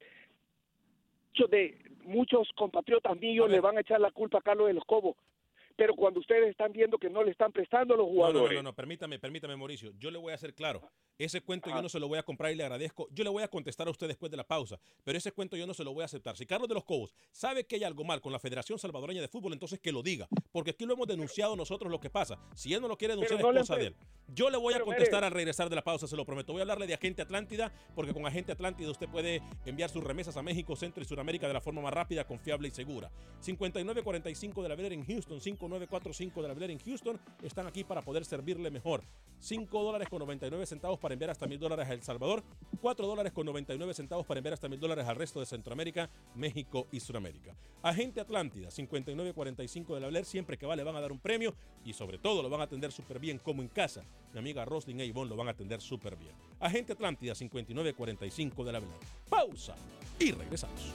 [1.45, 5.15] de muchos compatriotas míos le van a echar la culpa a Carlos de los Cobos.
[5.77, 8.51] Pero cuando ustedes están viendo que no le están prestando a los No, no, jugadores.
[8.57, 9.93] no, no, no, permítame, permítame, Mauricio.
[9.99, 10.81] Yo le voy a hacer claro.
[11.19, 13.07] Ese cuento yo no se lo voy a comprar y le agradezco.
[13.11, 15.65] Yo le voy a contestar a usted después de la pausa, pero ese cuento yo
[15.65, 16.35] no se lo voy a aceptar.
[16.35, 19.27] Si Carlos de los Cobos sabe que hay algo mal con la Federación Salvadoreña de
[19.27, 22.39] Fútbol, entonces que lo diga, porque aquí lo hemos denunciado nosotros lo que pasa.
[22.55, 23.95] Si él no lo quiere denunciar no es cosa de él.
[24.27, 26.51] Yo le voy a contestar al regresar de la pausa, se lo prometo.
[26.53, 30.35] Voy a hablarle de Agente Atlántida, porque con Agente Atlántida usted puede enviar sus remesas
[30.37, 33.09] a México, Centro y Sudamérica de la forma más rápida, confiable y segura.
[33.39, 38.01] 5945 de la Velera en Houston, 5945 de la Velera en Houston, están aquí para
[38.01, 39.03] poder servirle mejor.
[39.39, 42.43] 5 dólares con 99 centavos para enviar hasta 1000 dólares a El Salvador,
[42.81, 46.87] 4 dólares con 99 centavos para enviar hasta 1000 dólares al resto de Centroamérica, México
[46.91, 47.55] y Sudamérica.
[47.83, 51.53] Agente Atlántida, 5945 de la Velera, siempre que va le van a dar un premio
[51.83, 54.03] y sobre todo lo van a atender súper bien como en casa.
[54.33, 56.33] Mi amiga Roslyn e Ivonne lo van a atender súper bien.
[56.59, 58.99] Agente Atlántida, 5945 de la Velera.
[59.29, 59.75] Pausa
[60.19, 60.93] y regresamos.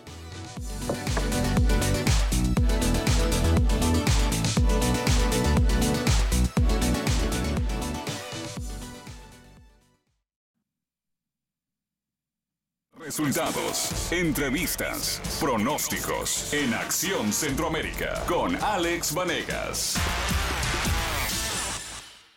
[13.13, 19.99] Resultados, entrevistas, pronósticos en Acción Centroamérica con Alex Vanegas.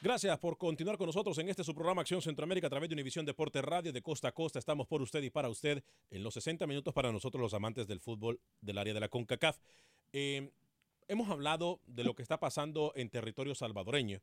[0.02, 3.26] Gracias por continuar con nosotros en este su programa Acción Centroamérica a través de Univisión
[3.26, 4.60] Deporte Radio de costa a costa.
[4.60, 8.02] Estamos por usted y para usted en los 60 minutos para nosotros los amantes del
[8.02, 9.58] fútbol del área de la CONCACAF.
[10.12, 10.52] Eh,
[11.08, 14.20] hemos hablado de lo que está pasando en territorio salvadoreño.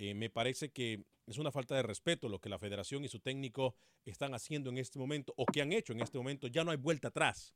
[0.00, 3.20] Eh, me parece que es una falta de respeto lo que la federación y su
[3.20, 3.74] técnico
[4.06, 6.46] están haciendo en este momento o que han hecho en este momento.
[6.46, 7.54] Ya no hay vuelta atrás.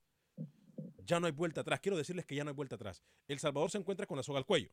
[1.06, 1.80] Ya no hay vuelta atrás.
[1.80, 3.02] Quiero decirles que ya no hay vuelta atrás.
[3.28, 4.68] El Salvador se encuentra con la soga al cuello.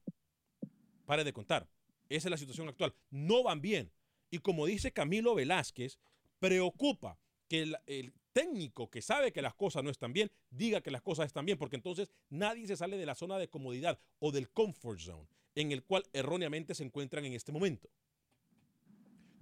[1.05, 1.69] Pare de contar.
[2.09, 2.93] Esa es la situación actual.
[3.09, 3.89] No van bien.
[4.29, 5.97] Y como dice Camilo Velázquez,
[6.39, 10.91] preocupa que el, el técnico que sabe que las cosas no están bien, diga que
[10.91, 14.33] las cosas están bien, porque entonces nadie se sale de la zona de comodidad o
[14.33, 17.89] del comfort zone en el cual erróneamente se encuentran en este momento.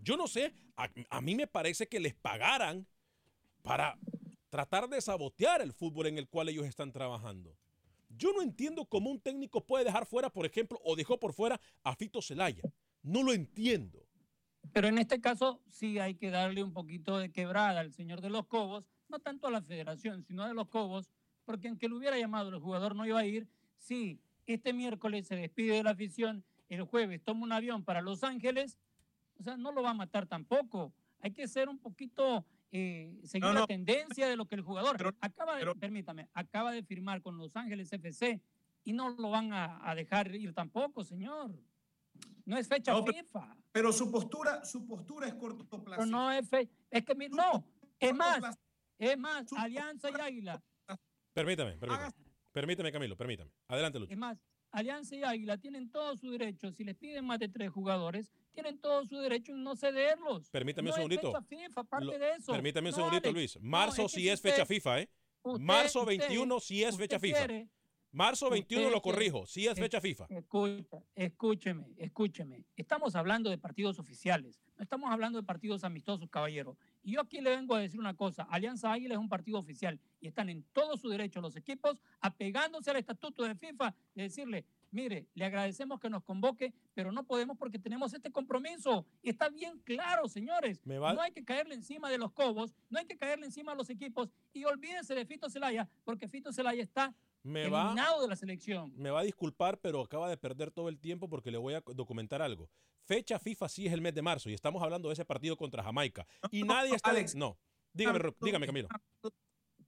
[0.02, 2.88] Yo no sé, a, mí me parece que les pagaran
[3.62, 3.98] para
[4.50, 7.56] tratar de sabotear el fútbol en el cual ellos están trabajando.
[8.10, 11.60] Yo no entiendo cómo un técnico puede dejar fuera, por ejemplo, o dejó por fuera
[11.84, 12.64] a Fito Celaya.
[13.04, 14.06] No lo entiendo.
[14.74, 18.30] Pero en este caso sí hay que darle un poquito de quebrada al señor de
[18.30, 21.12] los Cobos, no tanto a la federación, sino a los Cobos,
[21.46, 23.48] porque aunque lo hubiera llamado el jugador no iba a ir.
[23.78, 24.20] Sí,
[24.54, 28.78] este miércoles se despide de la afición, el jueves toma un avión para Los Ángeles,
[29.40, 30.94] o sea, no lo va a matar tampoco.
[31.22, 35.16] Hay que ser un poquito, eh, seguir No, la tendencia de lo que el jugador
[35.22, 38.42] acaba de, permítame, acaba de firmar con Los Ángeles FC
[38.84, 41.52] y no lo van a, a dejar ir tampoco, señor.
[42.46, 43.56] No es fecha No, pero- FIFA.
[43.72, 45.98] Pero su postura, su postura es cortoplacista.
[45.98, 47.64] Pero no es fe, es que mi- no,
[48.00, 48.58] es más,
[48.98, 50.62] es más, Alianza y Águila,
[51.34, 52.12] Permítame, permítame.
[52.60, 53.52] Permítame, Camilo, permítame.
[53.70, 54.12] Adelante, Lucho.
[54.12, 54.38] es más,
[54.72, 58.80] Alianza y Águila tienen todo su derecho, si les piden más de tres jugadores, tienen
[58.80, 60.50] todo su derecho en no cederlos.
[60.50, 61.28] Permítame no un segundito.
[61.30, 62.52] Es fecha FIFA, aparte Lo- de eso.
[62.52, 63.56] Permítame un No, segundito, Alex, Luis.
[63.56, 65.10] no, Marzo es que sí si es fecha usted- FIFA, ¿eh?
[65.44, 67.38] usted- Marzo usted- 21 sí es usted fecha FIFA.
[67.38, 67.70] quiere-
[68.12, 70.26] Marzo 21 usted lo corrijo, sí es fecha FIFA.
[70.30, 72.66] Escucha, escúcheme, escúcheme.
[72.76, 76.76] Estamos hablando de partidos oficiales, no estamos hablando de partidos amistosos, caballero.
[77.04, 80.00] Y yo aquí le vengo a decir una cosa, Alianza Águila es un partido oficial
[80.20, 84.66] y están en todo su derecho los equipos apegándose al estatuto de FIFA de decirle,
[84.92, 89.06] mire, le agradecemos que nos convoque, pero no podemos porque tenemos este compromiso.
[89.22, 90.82] Y está bien claro, señores.
[90.98, 93.76] Va- No hay que caerle encima de los cobos, no hay que caerle encima a
[93.76, 97.14] los equipos y olvídense de Fito Celaya, porque Fito Celaya está
[97.50, 98.94] Me va, de la selección.
[98.96, 101.84] me va a disculpar, pero acaba de perder todo el tiempo porque le voy a
[101.96, 102.70] documentar algo.
[103.04, 105.84] Fecha FIFA sí es el mes de marzo y estamos hablando de ese partido contra
[105.84, 106.28] Jamaica.
[106.52, 107.10] Y nadie está...
[107.10, 107.36] Alex.
[107.36, 107.58] no,
[107.94, 108.88] dígame, dígame, Camilo.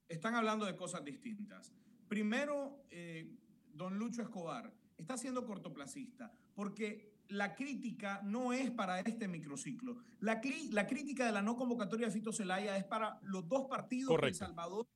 [0.07, 1.71] Están hablando de cosas distintas.
[2.07, 3.29] Primero, eh,
[3.73, 9.97] don Lucho Escobar está siendo cortoplacista porque la crítica no es para este microciclo.
[10.19, 14.19] La, la crítica de la no convocatoria de Fito Celaya es para los dos partidos
[14.19, 14.35] que El.
[14.35, 14.87] Salvador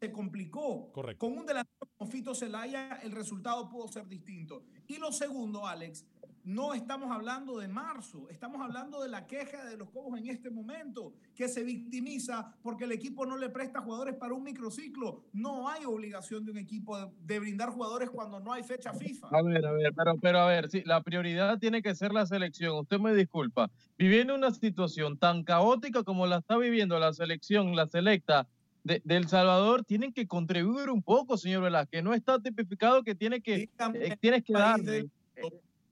[0.00, 0.90] se complicó.
[0.92, 1.26] Correcto.
[1.26, 4.62] Con un delantero como Fito Celaya, el resultado pudo ser distinto.
[4.86, 6.04] Y lo segundo, Alex,
[6.44, 10.48] no estamos hablando de marzo, estamos hablando de la queja de los Cobos en este
[10.48, 15.24] momento, que se victimiza porque el equipo no le presta jugadores para un microciclo.
[15.34, 19.28] No hay obligación de un equipo de, de brindar jugadores cuando no hay fecha FIFA.
[19.28, 22.24] A ver, a ver, pero, pero a ver, sí, la prioridad tiene que ser la
[22.24, 22.78] selección.
[22.78, 23.70] Usted me disculpa.
[23.98, 28.48] Viviendo una situación tan caótica como la está viviendo la selección, la selecta
[28.88, 32.02] de, de El Salvador, tienen que contribuir un poco, señor Velázquez.
[32.02, 34.90] No está tipificado que tiene que, eh, tienes que darle.
[34.92, 35.10] del-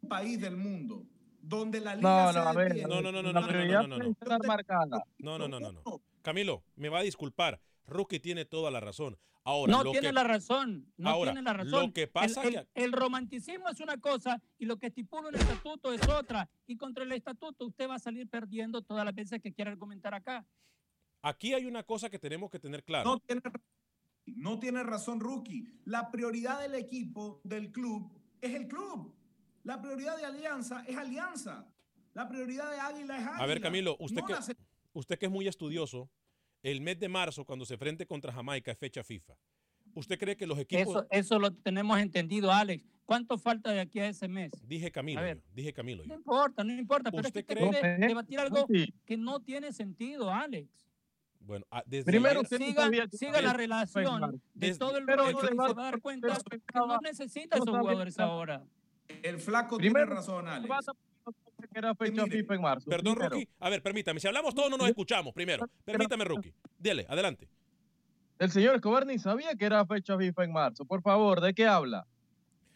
[0.02, 1.04] un país del mundo
[1.40, 2.88] donde la No, liga no, se a ver.
[2.88, 4.10] No, no, no, no, la no, no, no, no, no.
[4.10, 5.04] estar marcada.
[5.18, 5.82] No, no, no, no, no.
[6.22, 7.60] Camilo, me va a disculpar.
[7.86, 9.16] Rookie tiene toda la razón.
[9.44, 10.86] Ahora, no lo tiene que- la razón.
[10.96, 11.86] No Ahora, tiene la razón.
[11.86, 15.28] lo que pasa el, que- el- el romanticismo es una cosa y lo que estipula
[15.28, 16.48] un estatuto es otra.
[16.66, 20.14] Y contra el estatuto usted va a salir perdiendo todas las veces que quiera argumentar
[20.14, 20.44] acá.
[21.22, 23.10] Aquí hay una cosa que tenemos que tener claro.
[23.10, 23.42] No tiene,
[24.26, 25.68] no tiene razón, Rookie.
[25.84, 29.14] La prioridad del equipo, del club, es el club.
[29.64, 31.66] La prioridad de Alianza es Alianza.
[32.14, 33.42] La prioridad de Águila es Águila.
[33.42, 34.34] A ver, Camilo, usted No que,
[34.92, 36.08] usted que es muy estudioso,
[36.62, 39.34] el mes de marzo, cuando se frente contra Jamaica, es fecha FIFA.
[39.94, 40.88] ¿Usted cree que los equipos...
[40.88, 42.84] Eso, eso lo tenemos entendido, Alex.
[43.04, 44.50] ¿Cuánto falta de aquí a ese mes?
[44.66, 45.36] Dije Camilo, A ver.
[45.38, 46.02] yo, dije Camilo.
[46.02, 46.08] yo.
[46.08, 48.66] No importa, no importa, pero es que ¿Usted cree- debatir algo
[49.04, 50.85] que no tiene sentido, Alex.
[51.46, 55.54] Bueno, ah, desde Primero, ayer- siga, siga la relación de Desde- todo el no se
[55.54, 58.64] va a dar cuenta que no necesita esos jugadores ahora.
[59.22, 60.74] El flaco Primero, tiene razón, Alex.
[61.72, 62.90] que era fecha FIFA en marzo.
[62.90, 63.34] Perdón, primero.
[63.36, 63.48] Rookie.
[63.60, 64.18] A ver, permítame.
[64.20, 65.68] Si hablamos todos, no nos escuchamos primero.
[65.84, 66.52] Permítame, Rookie.
[66.78, 67.48] Dele, adelante.
[68.38, 70.84] El señor Escobar ni sabía que era fecha FIFA en marzo.
[70.84, 72.06] Por favor, ¿de qué habla?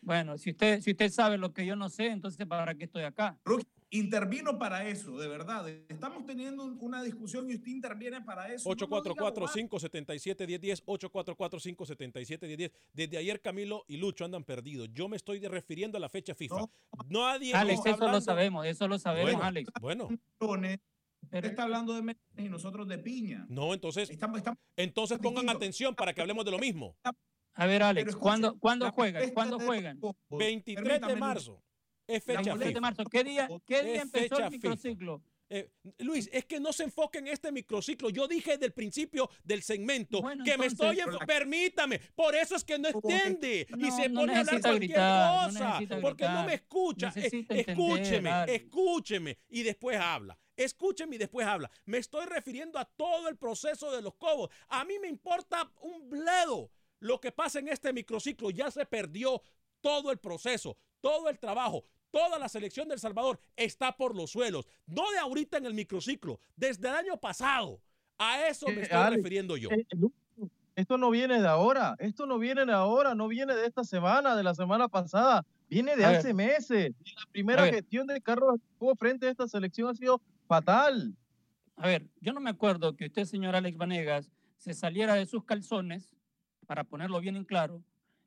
[0.00, 3.02] Bueno, si usted, si usted sabe lo que yo no sé, entonces ¿para qué estoy
[3.02, 3.36] acá?
[3.44, 5.68] Rookie, intervino para eso, de verdad.
[5.88, 8.68] Estamos teniendo un- una discusión y usted interviene para eso.
[8.68, 9.56] No, no diga bobadas.
[9.56, 12.70] 844-577-1010, 844-577-1010.
[12.92, 14.88] Desde ayer Camilo y Lucho andan perdidos.
[14.92, 16.66] Yo me estoy refiriendo a la fecha FIFA.
[17.08, 19.70] Nadie Alex, está eso lo sabemos, eso lo sabemos, Bueno, Alex.
[19.80, 20.08] Bueno,
[21.22, 23.44] Usted está hablando de y nosotros de Piña.
[23.48, 26.96] no, entonces, Estamos, estamos entonces pongan atención para que hablemos de lo mismo.
[27.54, 29.30] A ver, Alex, ¿cuándo, ¿cuándo juegan?
[29.30, 30.00] ¿Cuándo juegan?
[30.30, 31.62] 23 de marzo
[32.16, 32.80] es La fecha boleta de FIFA.
[32.80, 33.04] marzo.
[33.04, 34.50] ¿Qué día, qué día empezó el FIFA.
[34.50, 35.22] microciclo?
[35.52, 35.68] Eh,
[35.98, 38.08] Luis, es que no se enfoque en este microciclo.
[38.10, 42.54] Yo dije desde el principio del segmento Bueno, que me estoy enfo- Permítame, por eso
[42.54, 45.80] es que no entiende y se no pone a hablar cualquier gritar, cosa.
[46.00, 47.12] porque no me escucha.
[47.16, 50.38] Eh, entender, escúcheme, escúcheme y después habla.
[50.56, 51.68] Escúcheme y después habla.
[51.84, 54.50] Me estoy refiriendo a todo el proceso de los cobos.
[54.68, 56.70] A mí me importa un bledo
[57.00, 58.50] lo que pasa en este microciclo.
[58.50, 59.42] Ya se perdió
[59.80, 61.84] todo el proceso, todo el trabajo.
[62.10, 64.66] Toda la selección del Salvador está por los suelos.
[64.86, 67.80] No de ahorita en el microciclo, desde el año pasado.
[68.18, 69.70] A eso me Eh, estoy Alex, refiriendo yo.
[69.70, 69.86] eh,
[70.76, 74.34] Esto no viene de ahora, esto no viene de ahora, no viene de esta semana,
[74.36, 76.18] de la semana pasada, viene de A ver.
[76.18, 76.92] hace meses.
[77.04, 77.74] Y la primera A ver.
[77.74, 78.60] gestión de Carlos
[78.98, 81.14] frente a esta selección ha sido fatal.
[81.76, 85.44] A ver, yo no me acuerdo que usted, señor Alex Vanegas, se saliera de sus
[85.44, 86.14] calzones,
[86.66, 87.82] para ponerlo bien en claro,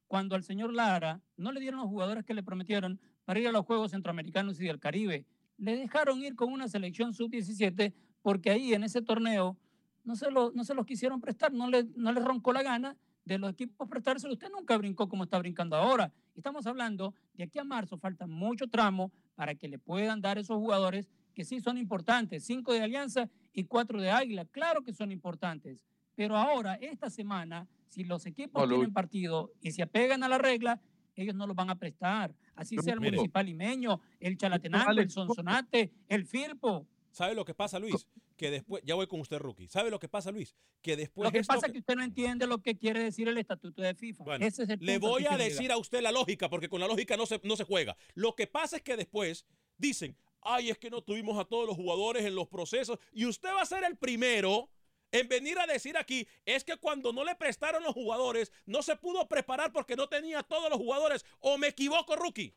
[0.08, 3.52] cuando al señor Lara no le dieron los jugadores que le prometieron para ir a
[3.52, 5.26] los Juegos Centroamericanos y del Caribe.
[5.58, 9.58] Le dejaron ir con una selección sub-17 porque ahí en ese torneo
[10.04, 12.98] no se, lo, no se los quisieron prestar, no le, no le roncó la gana
[13.26, 14.34] de los equipos prestárselo.
[14.34, 16.12] Usted nunca brincó como está brincando ahora.
[16.36, 20.58] Estamos hablando de aquí a marzo, falta mucho tramo para que le puedan dar esos
[20.58, 24.46] jugadores que sí son importantes, cinco de Alianza y cuatro de Águila.
[24.46, 29.72] Claro que son importantes, pero ahora, esta semana, si los equipos No, tienen partido y
[29.72, 30.80] se apegan a la regla,
[31.16, 32.34] ellos no los van a prestar.
[32.56, 33.18] Así sea el Mire.
[33.18, 36.88] municipal limeño, el chalatenango, el sonsonate, el firpo.
[37.13, 38.08] ¿Sabe lo que pasa, Luis?
[38.36, 39.68] Que después, ya voy con usted, Rookie.
[39.68, 40.56] ¿Sabe lo que pasa, Luis?
[40.82, 43.28] Que después Lo que esto pasa es que usted no entiende lo que quiere decir
[43.28, 44.24] el estatuto de FIFA.
[44.24, 46.88] Bueno, Ese es el le voy a decir a usted la lógica, porque con la
[46.88, 47.96] lógica no se, no se juega.
[48.16, 49.46] Lo que pasa es que después
[49.78, 53.50] dicen, ay, es que no tuvimos a todos los jugadores en los procesos, y usted
[53.50, 54.70] va a ser el primero
[55.13, 58.95] en venir a decir aquí, es que cuando no le prestaron los jugadores, no se
[58.95, 61.23] pudo preparar porque no tenía todos los jugadores.
[61.39, 62.54] ¿O me equivoco, Rookie?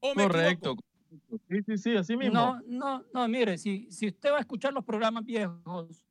[0.00, 0.70] ¿O me Correcto.
[0.72, 0.84] equivoco?
[1.48, 2.34] Sí, sí, sí, así mismo.
[2.34, 6.02] No, no, no, mire, si, si usted va a escuchar los programas viejos,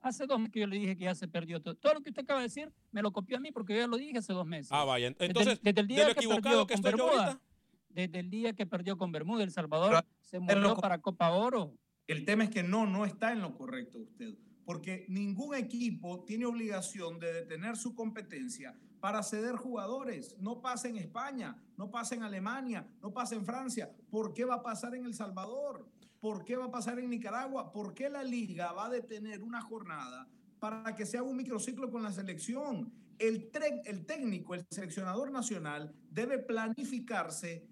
[0.00, 1.74] hace dos meses que yo le dije que ya se perdió todo.
[1.76, 3.86] Todo lo que usted acaba de decir me lo copió a mí porque yo ya
[3.86, 4.70] lo dije hace dos meses.
[4.72, 5.10] Ah, vaya.
[5.10, 7.04] Desde el- Entonces, desde el de día lo que equivocado perdió que con estoy yo
[7.06, 7.42] Bermuda, ahorita.
[7.90, 11.30] desde el día que perdió con Bermuda, El Salvador, Pero- se murió lo- para Copa
[11.30, 11.74] Oro.
[12.06, 14.34] El tema es que no, no está en lo correcto usted,
[14.68, 20.36] porque ningún equipo tiene obligación de detener su competencia para ceder jugadores.
[20.40, 23.90] No pasa en España, no pasa en Alemania, no pasa en Francia.
[24.10, 25.88] ¿Por qué va a pasar en El Salvador?
[26.20, 27.72] ¿Por qué va a pasar en Nicaragua?
[27.72, 30.28] ¿Por qué la liga va a detener una jornada
[30.60, 32.92] para que se haga un microciclo con la selección?
[33.18, 33.50] El,
[33.86, 37.66] el técnico, el seleccionador nacional, debe planificarse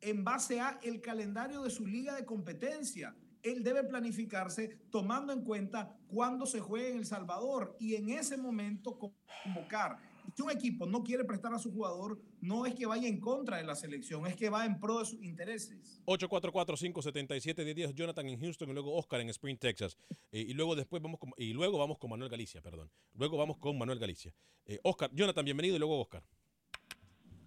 [0.00, 3.14] en base a el calendario de su liga de competencia.
[3.42, 8.36] Él debe planificarse tomando en cuenta cuándo se juega en El Salvador y en ese
[8.36, 9.98] momento convocar.
[10.34, 13.56] Si un equipo no quiere prestar a su jugador, no es que vaya en contra
[13.56, 16.00] de la selección, es que va en pro de sus intereses.
[16.06, 19.98] 844-577-1010, Jonathan en Houston y luego Oscar en Spring, Texas.
[20.30, 22.90] Eh, y luego después vamos con, y luego vamos con Manuel Galicia, perdón.
[23.14, 24.32] Luego vamos con Manuel Galicia.
[24.66, 26.22] Eh, Oscar, Jonathan, bienvenido y luego Oscar.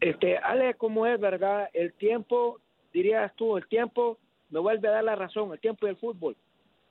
[0.01, 2.59] Este, Ale, como es verdad, el tiempo,
[2.91, 4.19] dirías tú, el tiempo
[4.53, 6.35] me vuelve a dar la razón, el tiempo del fútbol.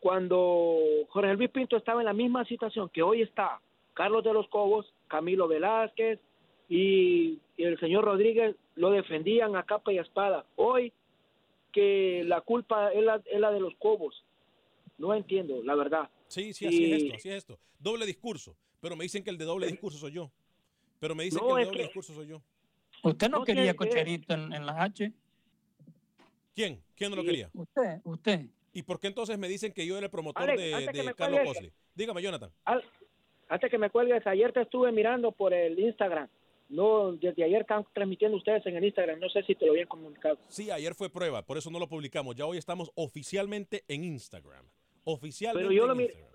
[0.00, 0.78] cuando
[1.10, 3.60] Jorge Luis Pinto estaba en la misma situación que hoy está
[3.94, 6.18] Carlos de los Cobos, Camilo Velázquez
[6.68, 10.44] y, y el señor Rodríguez lo defendían a capa y a espada.
[10.56, 10.92] Hoy
[11.70, 14.24] que la culpa es la, es la de los Cobos.
[14.98, 16.10] No entiendo, la verdad.
[16.26, 17.58] Sí, sí, así Y- es esto, así es esto.
[17.78, 18.56] Doble discurso.
[18.80, 20.30] Pero me dicen que el de doble discurso soy yo.
[20.98, 22.42] Pero me dicen No, que el de doble que- discurso soy yo.
[23.04, 25.12] ¿Usted no, No, quería que- que- cocherito en, en la H?
[26.54, 26.82] ¿Quién?
[26.94, 27.50] ¿Quién no lo quería?
[27.54, 28.46] Usted, usted.
[28.72, 31.44] ¿Y por qué entonces me dicen que yo era el promotor Alex, de, Carlos cuelgues.
[31.46, 31.72] Cosley?
[31.94, 32.50] Dígame, Jonathan.
[32.64, 32.84] Al-
[33.48, 36.28] antes que me cuelgues, ayer te estuve mirando por el Instagram.
[36.70, 39.20] No, desde ayer están transmitiendo ustedes en el Instagram.
[39.20, 40.38] No sé si te lo habían comunicado.
[40.48, 42.34] Sí, ayer fue prueba, por eso no lo publicamos.
[42.34, 44.64] Ya hoy estamos oficialmente en Instagram.
[45.04, 46.32] Oficialmente Pero yo lo en miré- Instagram.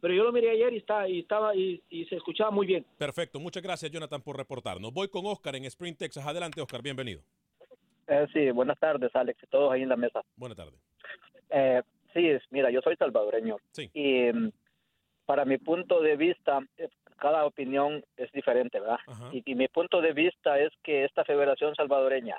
[0.00, 2.86] Pero yo lo miré ayer y, está, y estaba y, y se escuchaba muy bien.
[2.96, 4.92] Perfecto, muchas gracias Jonathan por reportarnos.
[4.94, 6.24] Voy con Oscar en Spring, Texas.
[6.24, 7.20] Adelante, Oscar, bienvenido.
[8.10, 10.22] Eh, sí, buenas tardes, Alex, y todos ahí en la mesa.
[10.34, 10.74] Buenas tardes.
[11.48, 11.80] Eh,
[12.12, 13.58] sí, mira, yo soy salvadoreño.
[13.70, 13.88] Sí.
[13.94, 14.50] Y mm,
[15.26, 16.88] para mi punto de vista, eh,
[17.18, 18.98] cada opinión es diferente, ¿verdad?
[19.30, 22.36] Y, y mi punto de vista es que esta Federación Salvadoreña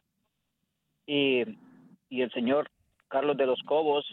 [1.05, 1.43] y,
[2.09, 2.69] y el señor
[3.07, 4.05] Carlos de los Cobos,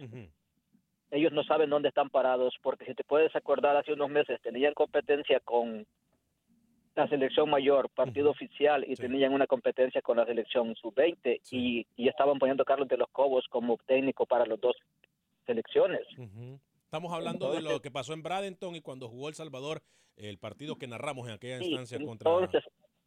[1.11, 4.75] ellos no saben dónde están parados, porque si te puedes acordar, hace unos meses tenían
[4.75, 5.87] competencia con
[6.99, 12.09] la selección mayor, partido oficial, y tenían una competencia con la selección sub-20, y, y
[12.09, 14.75] estaban poniendo a Carlos de los Cobos como técnico para las dos
[15.47, 16.01] selecciones.
[16.85, 19.81] Estamos hablando de lo que pasó en Bradenton y cuando jugó El Salvador,
[20.17, 22.31] el partido que narramos en aquella Sí, instancia contra...
[22.33, 22.65] entonces,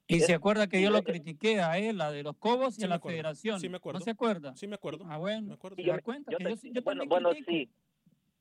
[0.08, 2.78] Y Es- se acuerda que yo y- lo critiqué a él, a de los Cobos
[2.78, 3.18] y Sí a me la acuerdo.
[3.18, 3.60] Federación.
[3.60, 4.00] Sí me acuerdo.
[4.00, 4.56] ¿No se acuerda?
[4.56, 5.04] Sí me acuerdo.
[5.10, 5.54] Ah, bueno.
[5.54, 5.76] acuerdo.
[5.76, 6.32] ¿Se yo- da cuenta?
[6.32, 7.70] yo que te- yo, sí- yo bueno, bueno, sí.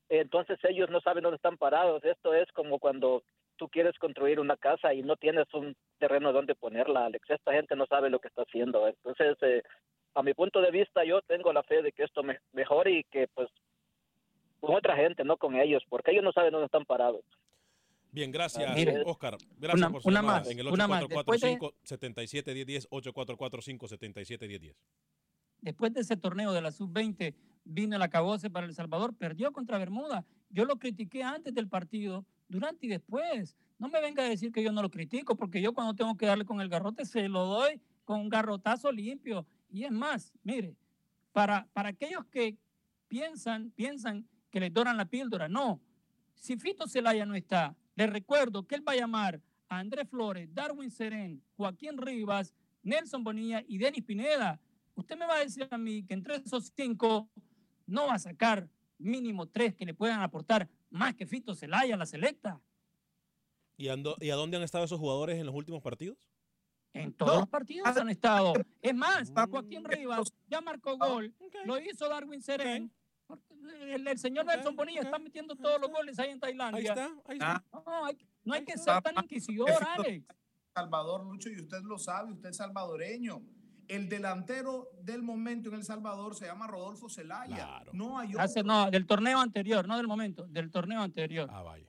[0.09, 2.03] Entonces ellos no saben dónde están parados.
[2.05, 3.23] Esto es como cuando
[3.61, 7.29] tú quieres construir una casa y no tienes un terreno donde ponerla, Alex.
[7.29, 8.87] Esta gente no sabe lo que está haciendo.
[8.87, 9.61] Entonces, eh,
[10.15, 13.03] a mi punto de vista, yo tengo la fe de que esto me mejore y
[13.03, 13.49] que, pues,
[14.59, 17.21] con otra gente, no con ellos, porque ellos no saben dónde están parados.
[18.11, 19.37] Bien, gracias, Mire, Oscar.
[19.59, 21.07] Gracias una- por su una más, En el una más.
[21.07, 24.75] Después de- 844-577-1010, 844-577-1010.
[25.61, 29.77] Después de ese torneo de la sub-20, vino el acabose para El Salvador, perdió contra
[29.77, 30.25] Bermuda.
[30.49, 33.55] Yo lo critiqué antes del partido, durante y después.
[33.79, 36.27] No me venga a decir que yo no lo critico, porque yo cuando tengo que
[36.27, 39.47] darle con el garrote se lo doy con un garrotazo limpio.
[39.71, 40.75] Y es más, mire,
[41.31, 42.57] para, para aquellos que
[43.07, 45.81] piensan, piensan que les doran la píldora, no.
[46.35, 50.53] Si Fito Celaya no está, les recuerdo que él va a llamar a Andrés Flores,
[50.53, 54.59] Darwin Serén, Joaquín Rivas, Nelson Bonilla y Denis Pineda.
[54.95, 57.29] Usted me va a decir a mí que entre esos cinco
[57.87, 62.05] no va a sacar mínimo tres que le puedan aportar más que Fito Celaya la
[62.05, 62.61] selecta.
[63.77, 66.17] ¿Y, ando- ¿Y a dónde han estado esos jugadores en los últimos partidos?
[66.93, 68.53] En todos los partidos han estado.
[68.81, 71.33] Es más, Joaquín Rivas ya marcó gol,
[71.65, 72.91] lo hizo Darwin Serén.
[73.83, 76.79] El, el señor Nelson Bonilla está metiendo todos los goles ahí en Tailandia.
[76.79, 77.63] Ahí está, ahí está.
[77.71, 80.25] No, hay, no hay que ser tan inquisidor, Alex.
[80.75, 83.41] Salvador, Lucho, y usted lo sabe, usted es salvadoreño.
[83.87, 87.83] El delantero del momento en El Salvador se llama Rodolfo Zelaya.
[87.93, 88.41] No hay otro.
[88.41, 91.49] Hace, no, del torneo anterior, no del momento, del torneo anterior.
[91.51, 91.87] Ah, vaya.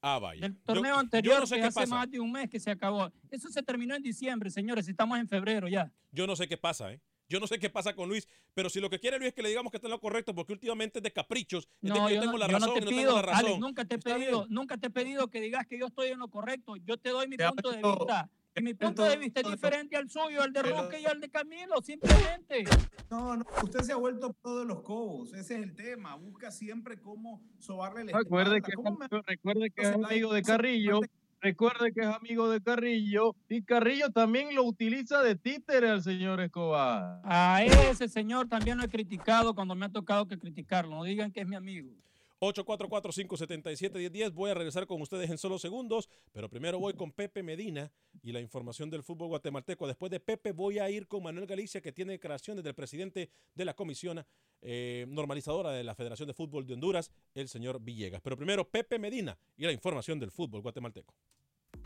[0.00, 0.40] Ah, vaya.
[0.42, 1.94] Del Yo- torneo yo anterior no sé que qué hace pasa.
[1.94, 3.10] más de un mes que se acabó.
[3.30, 5.92] Eso se terminó en diciembre, señores, estamos en febrero ya.
[6.12, 7.00] Yo no sé qué pasa, ¿eh?
[7.30, 9.42] Yo no sé qué pasa con Luis, pero si lo que quiere Luis es que
[9.42, 12.06] le digamos que está en lo correcto, porque últimamente es de caprichos, es de No,
[12.06, 13.44] que yo, yo, tengo no, la yo razón no te no tengo la razón.
[13.46, 14.54] Alex, nunca te he pedido, bien.
[14.54, 16.76] nunca te he pedido que digas que yo estoy en lo correcto.
[16.76, 18.30] Yo te doy mi Te punto de vista.
[18.62, 21.80] Mi punto de vista es diferente al suyo, al de Roque y al de Camilo,
[21.80, 22.64] simplemente.
[23.10, 26.16] No, no, usted se ha vuelto pro de los cobos, ese es el tema.
[26.16, 31.00] Busca siempre cómo sobarle la Recuerde que, ¿Cómo me- recuerde que es amigo de Carrillo,
[31.40, 36.40] recuerde que es amigo de Carrillo, y Carrillo también lo utiliza de títere al señor
[36.40, 37.20] Escobar.
[37.24, 40.96] A ese señor también lo he criticado cuando me ha tocado que criticarlo.
[40.96, 41.92] No digan que es mi amigo.
[42.40, 44.32] 844-577-1010.
[44.32, 47.90] Voy a regresar con ustedes en solo segundos, pero primero voy con Pepe Medina
[48.22, 49.86] y la información del fútbol guatemalteco.
[49.86, 53.64] Después de Pepe voy a ir con Manuel Galicia, que tiene declaraciones del presidente de
[53.64, 54.24] la comisión
[54.60, 58.20] eh, normalizadora de la Federación de Fútbol de Honduras, el señor Villegas.
[58.22, 61.14] Pero primero Pepe Medina y la información del fútbol guatemalteco.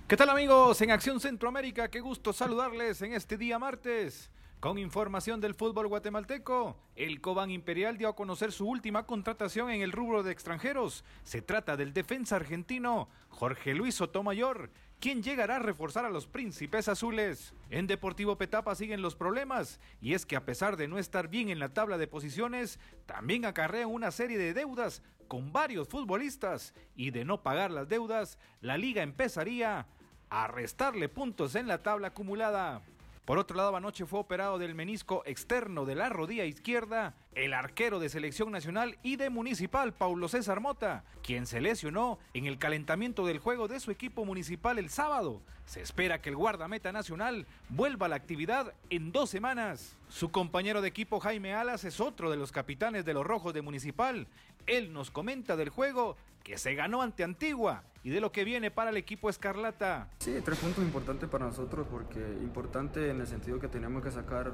[0.09, 1.91] ¿Qué tal amigos en Acción Centroamérica?
[1.91, 4.31] Qué gusto saludarles en este día martes.
[4.63, 9.83] Con información del fútbol guatemalteco, el Cobán Imperial dio a conocer su última contratación en
[9.83, 11.05] el rubro de extranjeros.
[11.25, 16.87] Se trata del defensa argentino Jorge Luis Sotomayor, quien llegará a reforzar a los príncipes
[16.87, 17.55] azules.
[17.71, 21.49] En Deportivo Petapa siguen los problemas, y es que a pesar de no estar bien
[21.49, 27.11] en la tabla de posiciones, también acarrean una serie de deudas con varios futbolistas, y
[27.11, 29.89] de no pagar las deudas, la liga empezaría
[30.31, 32.81] a restarle puntos en la tabla acumulada.
[33.25, 38.01] Por otro lado, anoche fue operado del menisco externo de la rodilla izquierda el arquero
[38.01, 43.25] de selección nacional y de municipal, Paulo César Mota, quien se lesionó en el calentamiento
[43.25, 45.41] del juego de su equipo municipal el sábado.
[45.67, 49.97] Se espera que el guardameta nacional vuelva a la actividad en dos semanas.
[50.09, 53.63] Su compañero de equipo Jaime Alas es otro de los capitanes de los Rojos de
[53.63, 54.27] Municipal.
[54.67, 58.71] Él nos comenta del juego que se ganó ante Antigua y de lo que viene
[58.71, 60.09] para el equipo Escarlata.
[60.19, 64.53] Sí, tres puntos importantes para nosotros porque importante en el sentido que tenemos que sacar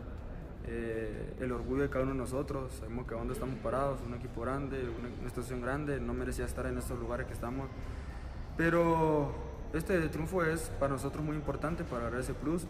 [0.66, 2.72] eh, el orgullo de cada uno de nosotros.
[2.74, 6.66] Sabemos que donde estamos parados, un equipo grande, una, una situación grande, no merecía estar
[6.66, 7.68] en estos lugares que estamos.
[8.56, 9.32] Pero
[9.72, 12.66] este triunfo es para nosotros muy importante para agarrar plus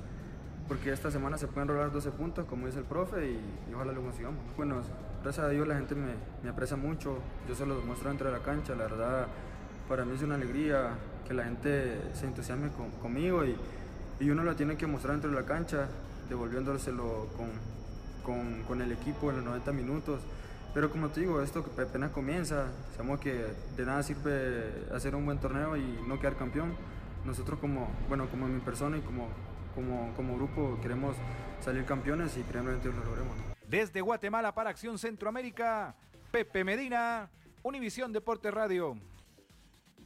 [0.68, 3.40] porque esta semana se pueden rolar 12 puntos, como dice el profe, y,
[3.70, 4.38] y ojalá lo consigamos.
[4.54, 4.82] Bueno,
[5.22, 6.12] gracias a Dios la gente me,
[6.42, 9.26] me, aprecia mucho, yo se lo demuestro dentro de la cancha, la verdad
[9.88, 10.90] para mí es una alegría
[11.26, 13.56] que la gente se entusiasme con, conmigo y,
[14.20, 15.88] y, uno lo tiene que mostrar dentro de la cancha,
[16.28, 17.48] devolviéndoselo con,
[18.22, 20.20] con, con, el equipo en los 90 minutos.
[20.74, 23.46] Pero como te digo, esto apenas comienza, sabemos que
[23.76, 26.74] de nada sirve hacer un buen torneo y no quedar campeón.
[27.24, 29.28] Nosotros como, bueno, como mi persona y como,
[29.74, 31.16] como, como grupo queremos
[31.60, 33.57] salir campeones y probablemente lo logremos.
[33.68, 35.94] Desde Guatemala para Acción Centroamérica,
[36.30, 37.28] Pepe Medina,
[37.62, 38.96] Univisión Deporte Radio.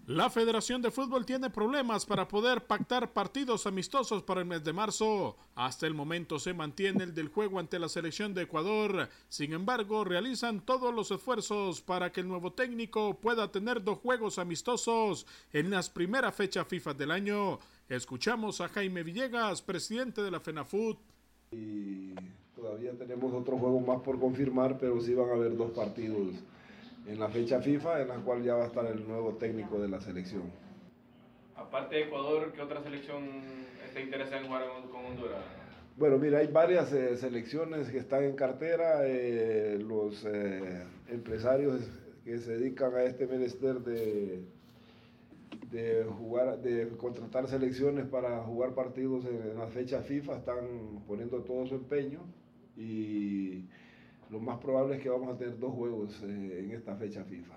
[0.07, 4.75] La Federación de Fútbol tiene problemas para poder pactar partidos amistosos para el mes de
[4.75, 5.35] marzo.
[5.55, 9.09] Hasta el momento se mantiene el del juego ante la selección de Ecuador.
[9.31, 14.39] Sin embargo, realizan todos los esfuerzos para que el nuevo técnico pueda tener dos juegos
[14.39, 17.59] amistosos en las primeras fechas FIFA del año.
[17.89, 20.99] Escuchamos a Jaime Villegas, presidente de la FENAFUT.
[21.51, 22.13] Y
[22.55, 26.35] todavía tenemos otros juegos más por confirmar, pero sí van a haber dos partidos
[27.07, 29.89] en la fecha FIFA en la cual ya va a estar el nuevo técnico de
[29.89, 30.43] la selección.
[31.57, 33.23] Aparte de Ecuador, ¿qué otra selección
[33.87, 35.45] está interesada en jugar con Honduras?
[35.97, 41.89] Bueno, mira, hay varias eh, selecciones que están en cartera, eh, los eh, empresarios
[42.25, 44.43] que se dedican a este menester de,
[45.71, 51.43] de jugar, de contratar selecciones para jugar partidos en, en las fechas FIFA están poniendo
[51.43, 52.23] todo su empeño
[52.77, 53.67] y
[54.31, 57.55] lo más probable es que vamos a tener dos juegos eh, en esta fecha FIFA.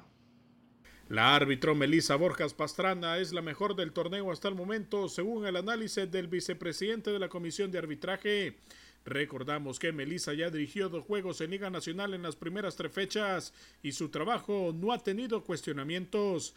[1.09, 5.55] La árbitro Melissa Borjas Pastrana es la mejor del torneo hasta el momento, según el
[5.55, 8.57] análisis del vicepresidente de la Comisión de Arbitraje.
[9.05, 13.53] Recordamos que Melissa ya dirigió dos juegos en Liga Nacional en las primeras tres fechas
[13.81, 16.53] y su trabajo no ha tenido cuestionamientos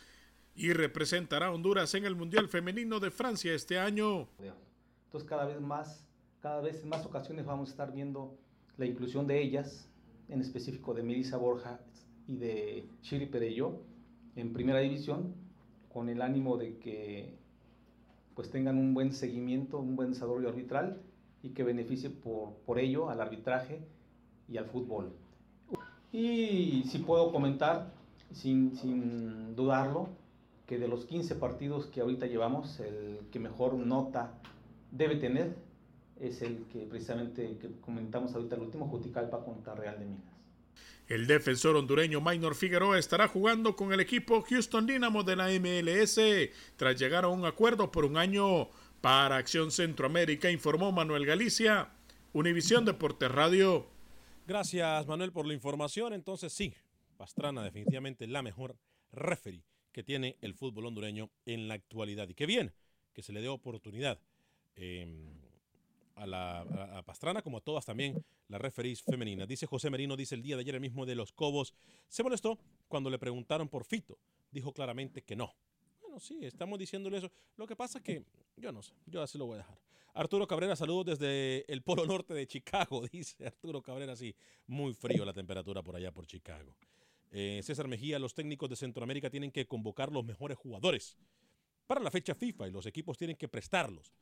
[0.56, 4.26] y representará a Honduras en el Mundial Femenino de Francia este año.
[5.04, 6.04] Entonces cada vez más,
[6.40, 8.36] cada vez en más ocasiones vamos a estar viendo
[8.76, 9.89] la inclusión de ellas
[10.30, 11.80] en específico de Melissa Borja
[12.26, 13.80] y de Shiri Perello
[14.36, 15.34] en primera división
[15.92, 17.34] con el ánimo de que
[18.34, 21.02] pues tengan un buen seguimiento, un buen desarrollo arbitral
[21.42, 23.80] y que beneficie por, por ello al arbitraje
[24.48, 25.12] y al fútbol.
[26.12, 27.92] Y si puedo comentar,
[28.32, 30.08] sin, sin dudarlo,
[30.66, 34.34] que de los 15 partidos que ahorita llevamos, el que mejor nota
[34.92, 35.56] debe tener
[36.20, 40.40] es el que precisamente que comentamos ahorita el último, Juticalpa contra Real de Minas.
[41.08, 46.20] El defensor hondureño Maynor Figueroa estará jugando con el equipo Houston Dynamo de la MLS
[46.76, 48.68] tras llegar a un acuerdo por un año.
[49.00, 51.88] Para Acción Centroamérica informó Manuel Galicia,
[52.34, 53.86] Univisión Deportes Radio.
[54.46, 56.12] Gracias Manuel por la información.
[56.12, 56.74] Entonces sí,
[57.16, 58.76] Pastrana definitivamente la mejor
[59.10, 62.28] referee que tiene el fútbol hondureño en la actualidad.
[62.28, 62.72] Y qué bien
[63.12, 64.20] que se le dé oportunidad
[64.76, 65.08] eh,
[66.20, 69.48] a, la, Pastrana como a todas también las referees femeninas.
[69.48, 71.74] Dice José Merino, dice el día de ayer el mismo de los Cobos,
[72.08, 72.58] se molestó
[72.88, 74.18] cuando le preguntaron por Fito.
[74.50, 75.54] Dijo claramente que no.
[76.00, 77.30] Bueno, sí, estamos diciéndole eso.
[77.56, 78.24] Lo que pasa es que
[78.56, 79.78] yo no sé, yo así lo voy a dejar.
[80.12, 84.34] Arturo Cabrera, saludos desde el Polo Norte de Chicago, dice Arturo Cabrera, sí,
[84.66, 86.76] muy frío la temperatura por allá por Chicago.
[87.30, 91.16] Eh, César Mejía, los técnicos de Centroamérica tienen que convocar los mejores jugadores
[91.86, 94.12] para la fecha FIFA y los equipos tienen que prestarlos.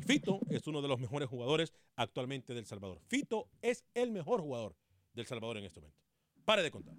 [0.00, 3.00] Fito es uno de los mejores jugadores actualmente del Salvador.
[3.06, 4.76] Fito es el mejor jugador
[5.14, 6.00] del Salvador en este momento.
[6.44, 6.96] Pare de contar.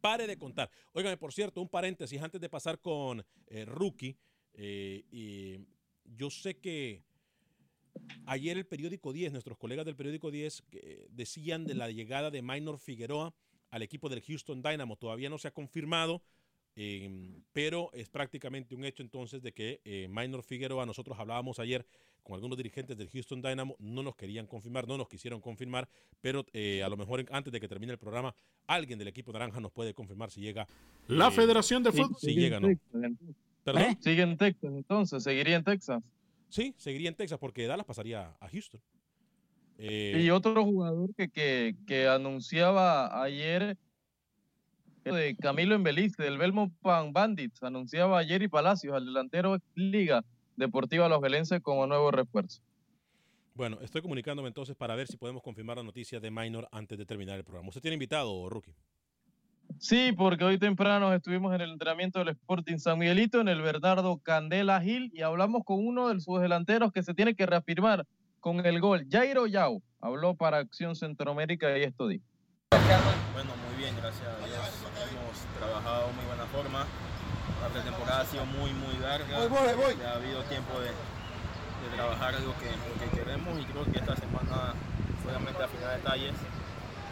[0.00, 0.70] Pare de contar.
[0.92, 4.16] Óigame, por cierto, un paréntesis antes de pasar con eh, Rookie.
[4.54, 5.64] Eh,
[6.04, 7.02] yo sé que
[8.26, 10.64] ayer el periódico 10, nuestros colegas del periódico 10
[11.10, 13.34] decían de la llegada de Minor Figueroa
[13.70, 14.96] al equipo del Houston Dynamo.
[14.96, 16.22] Todavía no se ha confirmado,
[16.76, 21.86] em, pero es prácticamente un hecho entonces de que eh, Minor Figueroa, nosotros hablábamos ayer
[22.26, 25.88] con algunos dirigentes del Houston Dynamo, no nos querían confirmar, no nos quisieron confirmar,
[26.20, 28.34] pero eh, a lo mejor antes de que termine el programa,
[28.66, 30.66] alguien del equipo naranja nos puede confirmar si llega.
[31.06, 32.16] La eh, Federación de Fútbol.
[32.18, 32.68] Si, llega, ¿no?
[33.62, 33.96] ¿Perdón?
[34.00, 36.02] Sigue en Texas, entonces, seguiría en Texas.
[36.48, 38.80] Sí, seguiría en Texas porque Dallas pasaría a Houston.
[39.78, 43.76] Eh, y otro jugador que, que, que, anunciaba ayer
[45.12, 50.24] de Camilo Embelice, del Belmont Bandits, anunciaba ayer y Palacios, al delantero Liga
[50.56, 52.62] Deportiva Los Velenses como nuevo refuerzo.
[53.54, 57.06] Bueno, estoy comunicándome entonces para ver si podemos confirmar la noticia de Minor antes de
[57.06, 57.68] terminar el programa.
[57.68, 58.74] ¿Usted tiene invitado, Rookie?
[59.78, 64.18] Sí, porque hoy temprano estuvimos en el entrenamiento del Sporting San Miguelito en el Bernardo
[64.18, 68.06] Candela Gil y hablamos con uno de sus delanteros que se tiene que reafirmar
[68.40, 69.06] con el gol.
[69.10, 72.24] Jairo Yao habló para Acción Centroamérica y esto dijo.
[72.70, 73.55] Bueno,
[74.06, 74.62] gracias a Dios.
[75.10, 76.86] Hemos trabajado de muy buena forma.
[77.60, 79.26] La pretemporada ha sido muy, muy larga.
[79.26, 83.98] Ya ha habido tiempo de, de trabajar lo que, lo que, queremos y creo que
[83.98, 84.74] esta semana,
[85.24, 86.34] solamente afinar detalles,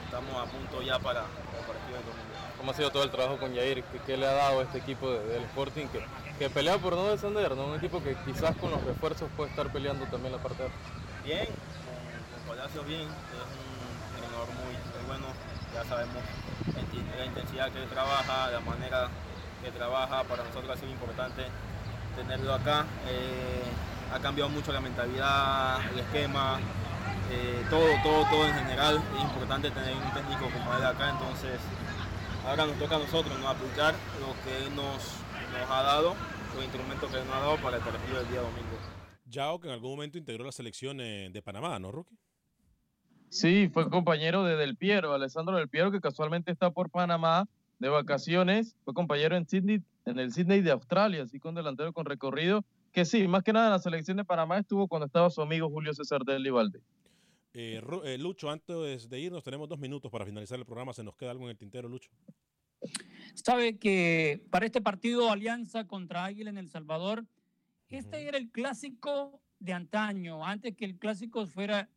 [0.05, 2.34] estamos a punto ya para el partido de domingo.
[2.59, 3.82] ¿Cómo ha sido todo el trabajo con Jair?
[4.07, 6.07] ¿Qué, le ha dado este equipo del Sporting que,
[6.38, 7.57] que pelea por no descender?
[7.57, 7.66] ¿no?
[7.66, 10.70] Un equipo que quizás con los refuerzos puede estar peleando también la parte de
[11.24, 15.26] bien, con, Palacio bien, es un entrenador muy, bueno,
[15.74, 16.22] ya sabemos
[17.19, 19.09] la intensidad que él trabaja, la manera
[19.62, 21.45] que trabaja, para nosotros ha sido importante
[22.17, 22.87] tenerlo acá.
[23.09, 23.62] Eh,
[24.12, 26.61] ha cambiado mucho la mentalidad, el esquema,
[27.31, 29.03] eh, todo, todo, todo en general.
[29.17, 31.61] Es importante tener un técnico como él acá, entonces
[32.47, 33.49] ahora nos toca a nosotros ¿no?
[33.49, 35.03] aplicar lo que él nos,
[35.53, 36.15] nos ha dado,
[36.55, 38.79] los instrumentos que él nos ha dado para el partido del día domingo.
[39.27, 42.17] Yao, que en algún momento integró la selección eh, de Panamá, ¿no, Rookie?
[43.35, 47.49] Sí, fue compañero de Del Piero, Alessandro Del Piero, que casualmente está por Panamá
[47.80, 48.76] de vacaciones.
[48.85, 52.64] Fue compañero en Sydney, en el Sydney de Australia, así con delantero con recorrido.
[52.93, 55.68] Que sí, más que nada en la selección de Panamá estuvo cuando estaba su amigo
[55.68, 56.80] Julio César del Livalde.
[57.55, 60.93] Eh, eh, Lucho, antes de irnos, tenemos dos minutos para finalizar el programa.
[60.93, 62.11] ¿Se nos queda algo en el tintero, Lucho?
[63.35, 67.24] Sabe que para este partido Alianza contra Águila en El Salvador
[67.89, 71.89] este era el clásico de antaño, antes que el clásico fuera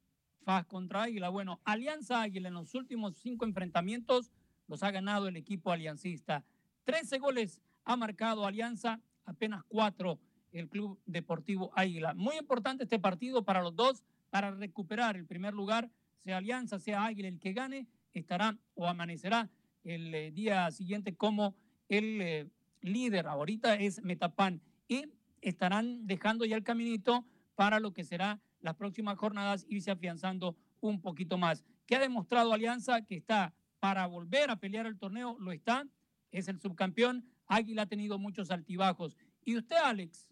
[0.48, 1.28] FAS contra Águila.
[1.28, 4.32] Bueno, Alianza Águila en los últimos cinco enfrentamientos
[4.70, 6.46] los ha ganado el equipo aliancista.
[6.86, 10.22] Trece goles ha marcado Alianza, apenas cuatro
[10.54, 12.14] el Club Deportivo Águila.
[12.14, 15.90] Muy importante este partido para los dos, para recuperar el primer lugar,
[16.24, 19.50] sea Alianza, sea Águila, el que gane estará o amanecerá
[19.84, 21.56] el eh, día siguiente como
[21.90, 23.28] el eh, líder.
[23.28, 24.62] Ahorita es Metapan.
[24.88, 27.26] Y estarán dejando ya el caminito
[27.56, 31.64] para lo que será las próximas jornadas, irse afianzando un poquito más.
[31.86, 33.02] ¿Qué ha demostrado Alianza?
[33.06, 35.88] Que está para volver a pelear el torneo, lo está,
[36.32, 37.26] es el subcampeón.
[37.46, 39.16] Águila ha tenido muchos altibajos.
[39.46, 40.28] Y usted, Alex,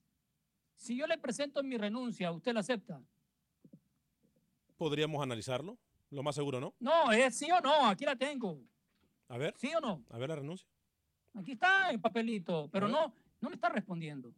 [0.75, 3.01] si yo le presento mi renuncia, ¿usted la acepta?
[4.77, 5.77] Podríamos analizarlo,
[6.09, 6.73] lo más seguro, ¿no?
[6.79, 8.61] No, es sí o no, aquí la tengo.
[9.29, 9.53] A ver.
[9.57, 10.03] ¿Sí o no?
[10.09, 10.67] A ver la renuncia.
[11.33, 14.33] Aquí está el papelito, pero no, no me está respondiendo.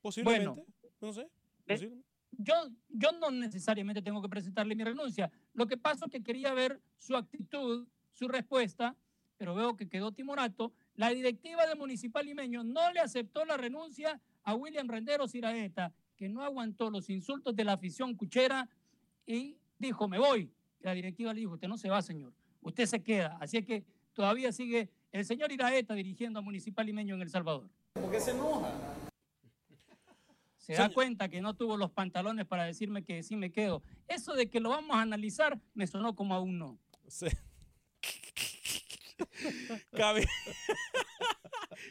[0.00, 0.64] Posiblemente,
[1.00, 1.28] no sé.
[1.66, 2.02] Eh,
[2.38, 2.54] yo,
[2.88, 5.30] yo no necesariamente tengo que presentarle mi renuncia.
[5.54, 8.96] Lo que pasa es que quería ver su actitud, su respuesta,
[9.36, 10.72] pero veo que quedó timorato.
[10.94, 16.28] La directiva de Municipal Limeño no le aceptó la renuncia a William Renderos Iraeta, que
[16.28, 18.68] no aguantó los insultos de la afición cuchera
[19.26, 20.50] y dijo, me voy.
[20.80, 22.32] La directiva le dijo, usted no se va, señor,
[22.62, 23.36] usted se queda.
[23.40, 23.84] Así que
[24.14, 27.68] todavía sigue el señor Iraeta dirigiendo a Municipal Limeño en El Salvador.
[27.94, 28.70] ¿Por qué se enoja?
[30.66, 33.84] Se da cuenta que no tuvo los pantalones para decirme que sí me quedo.
[34.08, 36.78] Eso de que lo vamos a analizar me sonó como a un no.
[37.06, 37.26] Sí.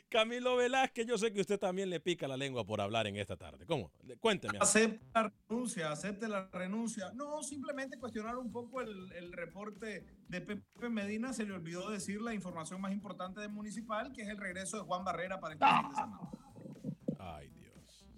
[0.10, 3.38] Camilo Velázquez, yo sé que usted también le pica la lengua por hablar en esta
[3.38, 3.66] tarde.
[3.66, 3.92] ¿Cómo?
[4.20, 4.58] Cuénteme.
[4.60, 7.12] Acepte la renuncia, acepte la renuncia.
[7.14, 11.32] No, simplemente cuestionar un poco el, el, reporte de Pepe Medina.
[11.32, 14.84] Se le olvidó decir la información más importante del municipal, que es el regreso de
[14.84, 16.45] Juan Barrera para este fin de semana.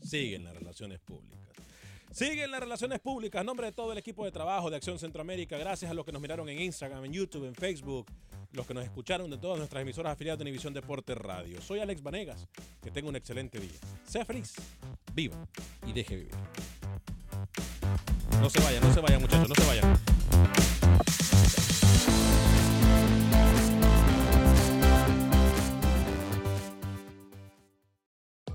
[0.08, 1.38] Siguen las relaciones públicas.
[2.12, 3.42] Siguen las relaciones públicas.
[3.42, 6.14] A nombre de todo el equipo de trabajo de Acción Centroamérica, gracias a los que
[6.14, 8.08] nos miraron en Instagram, en YouTube, en Facebook,
[8.54, 11.62] los que nos escucharon de todas nuestras emisoras afiliadas de Univisión Deporte Radio.
[11.62, 12.48] Soy Alex Vanegas.
[12.82, 13.78] Que tenga un excelente día.
[14.08, 14.56] Sea feliz,
[15.14, 15.36] viva
[15.86, 16.32] y deje vivir.
[18.40, 21.27] No se vayan, no se vayan, muchachos, no se vayan.